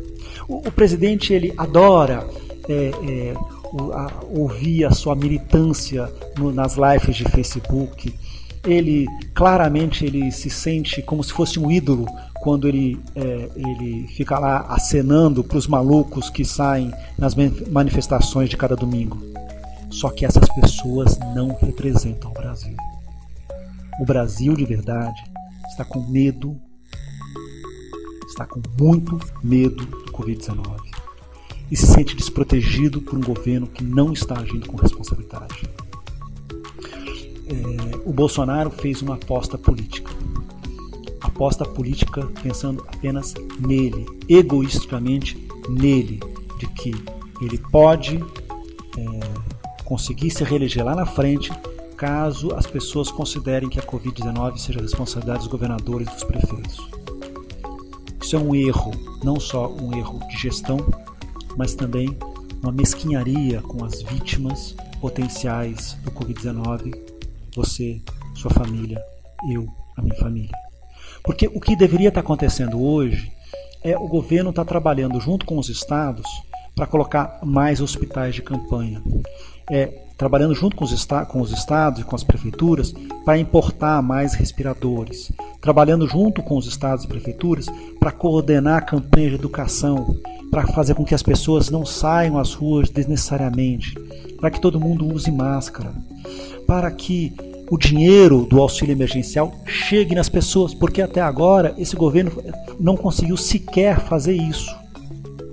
O, 0.48 0.68
o 0.68 0.72
presidente 0.72 1.34
ele 1.34 1.54
adora 1.58 2.28
é, 2.70 2.74
é, 2.74 3.34
o, 3.72 3.92
a, 3.92 4.12
ouvir 4.30 4.86
a 4.86 4.92
sua 4.92 5.16
militância 5.16 6.12
no, 6.38 6.52
nas 6.52 6.76
lives 6.76 7.16
de 7.16 7.26
Facebook. 7.26 8.14
Ele 8.66 9.06
claramente 9.34 10.06
ele 10.06 10.32
se 10.32 10.50
sente 10.50 11.02
como 11.02 11.24
se 11.24 11.32
fosse 11.32 11.60
um 11.60 11.72
ídolo 11.72 12.06
quando 12.42 12.68
ele, 12.68 13.00
é, 13.16 13.50
ele 13.56 14.08
fica 14.10 14.38
lá 14.38 14.66
acenando 14.70 15.44
para 15.44 15.58
os 15.58 15.68
malucos 15.68 16.30
que 16.30 16.44
saem 16.44 16.92
nas 17.18 17.36
manifestações 17.36 18.50
de 18.50 18.58
cada 18.58 18.76
domingo. 18.76 19.22
Só 19.90 20.10
que 20.10 20.26
essas 20.26 20.48
pessoas 20.50 21.18
não 21.34 21.58
representam 21.62 22.32
o 22.32 22.34
Brasil. 22.34 22.76
O 24.00 24.06
Brasil 24.06 24.54
de 24.56 24.66
verdade 24.66 25.24
está 25.70 25.84
com 25.86 26.00
medo, 26.08 26.60
está 28.38 28.46
com 28.46 28.62
muito 28.80 29.20
medo 29.44 29.84
do 29.84 30.12
Covid-19 30.12 30.78
e 31.72 31.76
se 31.76 31.88
sente 31.88 32.16
desprotegido 32.16 33.02
por 33.02 33.18
um 33.18 33.22
governo 33.22 33.66
que 33.66 33.84
não 33.84 34.14
está 34.14 34.40
agindo 34.40 34.68
com 34.68 34.78
responsabilidade. 34.78 35.68
É, 37.48 37.98
o 38.06 38.14
Bolsonaro 38.14 38.70
fez 38.70 39.02
uma 39.02 39.16
aposta 39.16 39.58
política. 39.58 40.12
Aposta 41.20 41.66
política 41.66 42.28
pensando 42.44 42.86
apenas 42.88 43.34
nele, 43.60 44.06
egoisticamente 44.30 45.36
nele, 45.68 46.20
de 46.60 46.68
que 46.68 46.94
ele 47.42 47.58
pode 47.58 48.18
é, 48.98 49.84
conseguir 49.84 50.30
se 50.30 50.44
reeleger 50.44 50.86
lá 50.86 50.96
na 50.96 51.06
frente 51.06 51.52
caso 51.98 52.54
as 52.56 52.68
pessoas 52.68 53.10
considerem 53.10 53.68
que 53.68 53.80
a 53.80 53.84
Covid-19 53.84 54.58
seja 54.58 54.80
responsabilidade 54.80 55.40
dos 55.40 55.48
governadores 55.48 56.08
e 56.08 56.14
dos 56.14 56.24
prefeitos. 56.24 56.97
Isso 58.28 58.36
é 58.36 58.40
um 58.40 58.54
erro, 58.54 58.92
não 59.24 59.40
só 59.40 59.70
um 59.72 59.98
erro 59.98 60.20
de 60.28 60.36
gestão, 60.36 60.80
mas 61.56 61.76
também 61.76 62.10
uma 62.62 62.74
mesquinharia 62.74 63.62
com 63.62 63.86
as 63.86 64.02
vítimas 64.02 64.76
potenciais 65.00 65.94
do 66.04 66.12
Covid-19, 66.12 66.94
você, 67.56 68.02
sua 68.36 68.52
família, 68.52 69.02
eu, 69.50 69.66
a 69.96 70.02
minha 70.02 70.16
família. 70.16 70.52
Porque 71.24 71.48
o 71.48 71.62
que 71.62 71.74
deveria 71.74 72.10
estar 72.10 72.20
acontecendo 72.20 72.84
hoje 72.84 73.32
é 73.82 73.98
o 73.98 74.10
governo 74.10 74.50
estar 74.50 74.66
trabalhando 74.66 75.22
junto 75.22 75.46
com 75.46 75.58
os 75.58 75.70
estados 75.70 76.30
para 76.76 76.86
colocar 76.86 77.40
mais 77.46 77.80
hospitais 77.80 78.36
de 78.36 78.42
campanha. 78.42 79.02
É, 79.72 80.02
trabalhando 80.18 80.56
junto 80.56 80.76
com 80.76 80.84
os, 80.84 81.06
com 81.28 81.42
os 81.42 81.52
estados 81.52 82.02
e 82.02 82.04
com 82.04 82.16
as 82.16 82.24
prefeituras 82.24 82.94
para 83.24 83.38
importar 83.38 84.02
mais 84.02 84.34
respiradores. 84.34 85.32
Trabalhando 85.62 86.08
junto 86.08 86.42
com 86.42 86.58
os 86.58 86.66
estados 86.66 87.06
e 87.06 87.08
prefeituras 87.08 87.68
para 88.00 88.12
coordenar 88.12 88.80
a 88.80 88.86
campanha 88.86 89.30
de 89.30 89.36
educação, 89.36 90.16
para 90.50 90.66
fazer 90.68 90.96
com 90.96 91.06
que 91.06 91.14
as 91.14 91.24
pessoas 91.24 91.70
não 91.70 91.86
saiam 91.86 92.38
às 92.40 92.54
ruas 92.54 92.90
desnecessariamente, 92.90 93.94
para 94.40 94.50
que 94.50 94.62
todo 94.62 94.80
mundo 94.80 95.14
use 95.14 95.32
máscara, 95.32 95.94
para 96.66 96.90
que 96.90 97.34
o 97.70 97.78
dinheiro 97.78 98.46
do 98.46 98.62
auxílio 98.62 98.94
emergencial 98.94 99.54
chegue 99.66 100.16
nas 100.16 100.30
pessoas, 100.30 100.74
porque 100.74 101.02
até 101.02 101.22
agora 101.22 101.76
esse 101.78 101.96
governo 101.96 102.32
não 102.80 102.96
conseguiu 102.96 103.36
sequer 103.36 104.00
fazer 104.00 104.34
isso. 104.34 104.74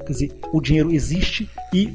Quer 0.04 0.12
dizer, 0.12 0.32
o 0.52 0.60
dinheiro 0.60 0.92
existe 0.92 1.48
e 1.72 1.92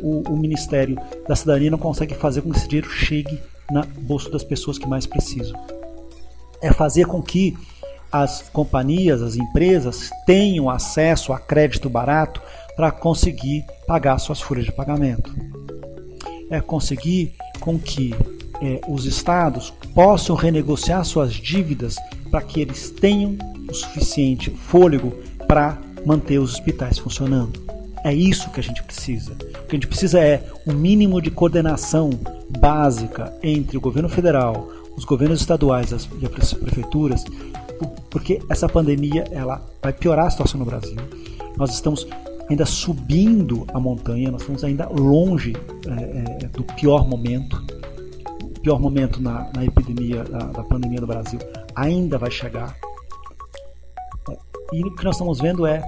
o, 0.00 0.22
o, 0.30 0.36
Ministério 0.36 0.96
da 1.26 1.34
Cidadania 1.34 1.70
não 1.70 1.78
consegue 1.78 2.14
fazer 2.14 2.42
com 2.42 2.50
que 2.50 2.58
esse 2.58 2.68
dinheiro 2.68 2.90
chegue 2.90 3.38
na 3.70 3.82
bolsa 3.82 4.30
das 4.30 4.44
pessoas 4.44 4.78
que 4.78 4.86
mais 4.86 5.06
precisam. 5.06 5.58
É 6.62 6.72
fazer 6.72 7.06
com 7.06 7.20
que 7.22 7.56
as 8.10 8.48
companhias, 8.50 9.20
as 9.22 9.36
empresas 9.36 10.10
tenham 10.24 10.70
acesso 10.70 11.32
a 11.32 11.38
crédito 11.38 11.90
barato 11.90 12.40
para 12.74 12.90
conseguir 12.90 13.64
pagar 13.86 14.18
suas 14.18 14.40
folhas 14.40 14.64
de 14.64 14.72
pagamento. 14.72 15.34
É 16.50 16.60
conseguir 16.60 17.34
com 17.60 17.78
que 17.78 18.14
é, 18.62 18.80
os 18.88 19.04
estados 19.04 19.70
possam 19.94 20.34
renegociar 20.34 21.04
suas 21.04 21.34
dívidas 21.34 21.96
para 22.30 22.40
que 22.40 22.60
eles 22.60 22.90
tenham 22.90 23.36
o 23.68 23.74
suficiente 23.74 24.50
fôlego 24.50 25.12
para 25.46 25.78
manter 26.08 26.38
os 26.38 26.54
hospitais 26.54 26.98
funcionando. 26.98 27.60
É 28.04 28.14
isso 28.14 28.50
que 28.50 28.60
a 28.60 28.62
gente 28.62 28.82
precisa. 28.82 29.32
O 29.32 29.66
que 29.66 29.72
a 29.72 29.74
gente 29.74 29.86
precisa 29.86 30.20
é 30.20 30.42
um 30.66 30.72
mínimo 30.72 31.20
de 31.20 31.30
coordenação 31.30 32.10
básica 32.58 33.32
entre 33.42 33.76
o 33.76 33.80
governo 33.80 34.08
federal, 34.08 34.68
os 34.96 35.04
governos 35.04 35.40
estaduais 35.40 35.90
e 35.90 35.94
as 35.94 36.06
prefeituras 36.54 37.24
porque 38.10 38.40
essa 38.48 38.68
pandemia 38.68 39.24
ela 39.30 39.64
vai 39.82 39.92
piorar 39.92 40.26
a 40.26 40.30
situação 40.30 40.58
no 40.58 40.66
Brasil. 40.66 40.96
Nós 41.56 41.72
estamos 41.72 42.06
ainda 42.48 42.64
subindo 42.64 43.66
a 43.72 43.80
montanha, 43.80 44.30
nós 44.30 44.40
estamos 44.40 44.64
ainda 44.64 44.88
longe 44.88 45.54
é, 45.86 46.44
é, 46.44 46.48
do 46.48 46.64
pior 46.64 47.06
momento. 47.06 47.62
O 48.42 48.60
pior 48.60 48.80
momento 48.80 49.20
na, 49.20 49.50
na 49.54 49.64
epidemia 49.64 50.24
da, 50.24 50.38
da, 50.38 50.62
pandemia 50.64 51.00
do 51.00 51.06
Brasil 51.06 51.38
ainda 51.74 52.18
vai 52.18 52.30
chegar. 52.30 52.76
E 54.72 54.84
o 54.84 54.94
que 54.94 55.04
nós 55.04 55.14
estamos 55.14 55.40
vendo 55.40 55.66
é, 55.66 55.82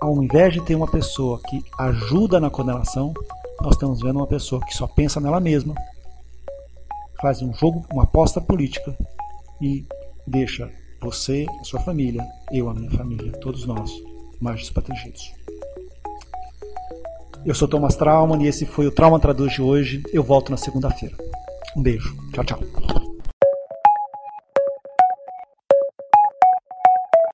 ao 0.00 0.22
invés 0.22 0.54
de 0.54 0.60
ter 0.64 0.74
uma 0.74 0.90
pessoa 0.90 1.40
que 1.48 1.64
ajuda 1.78 2.40
na 2.40 2.50
condenação, 2.50 3.12
nós 3.60 3.74
estamos 3.74 4.00
vendo 4.00 4.16
uma 4.16 4.26
pessoa 4.26 4.64
que 4.64 4.74
só 4.74 4.86
pensa 4.86 5.20
nela 5.20 5.40
mesma, 5.40 5.74
faz 7.20 7.42
um 7.42 7.52
jogo, 7.52 7.84
uma 7.92 8.04
aposta 8.04 8.40
política 8.40 8.96
e 9.60 9.84
deixa 10.26 10.70
você, 11.00 11.46
a 11.60 11.64
sua 11.64 11.80
família, 11.80 12.26
eu, 12.52 12.68
a 12.68 12.74
minha 12.74 12.90
família, 12.90 13.32
todos 13.32 13.66
nós, 13.66 13.90
mais 14.40 14.60
desprotegidos. 14.60 15.32
Eu 17.44 17.54
sou 17.54 17.68
Thomas 17.68 17.96
Trauman 17.96 18.42
e 18.42 18.48
esse 18.48 18.66
foi 18.66 18.86
o 18.86 18.90
Trauma 18.90 19.20
Traduz 19.20 19.52
de 19.52 19.62
hoje. 19.62 20.02
Eu 20.12 20.24
volto 20.24 20.50
na 20.50 20.56
segunda-feira. 20.56 21.16
Um 21.76 21.82
beijo. 21.82 22.16
Tchau, 22.32 22.44
tchau. 22.44 22.97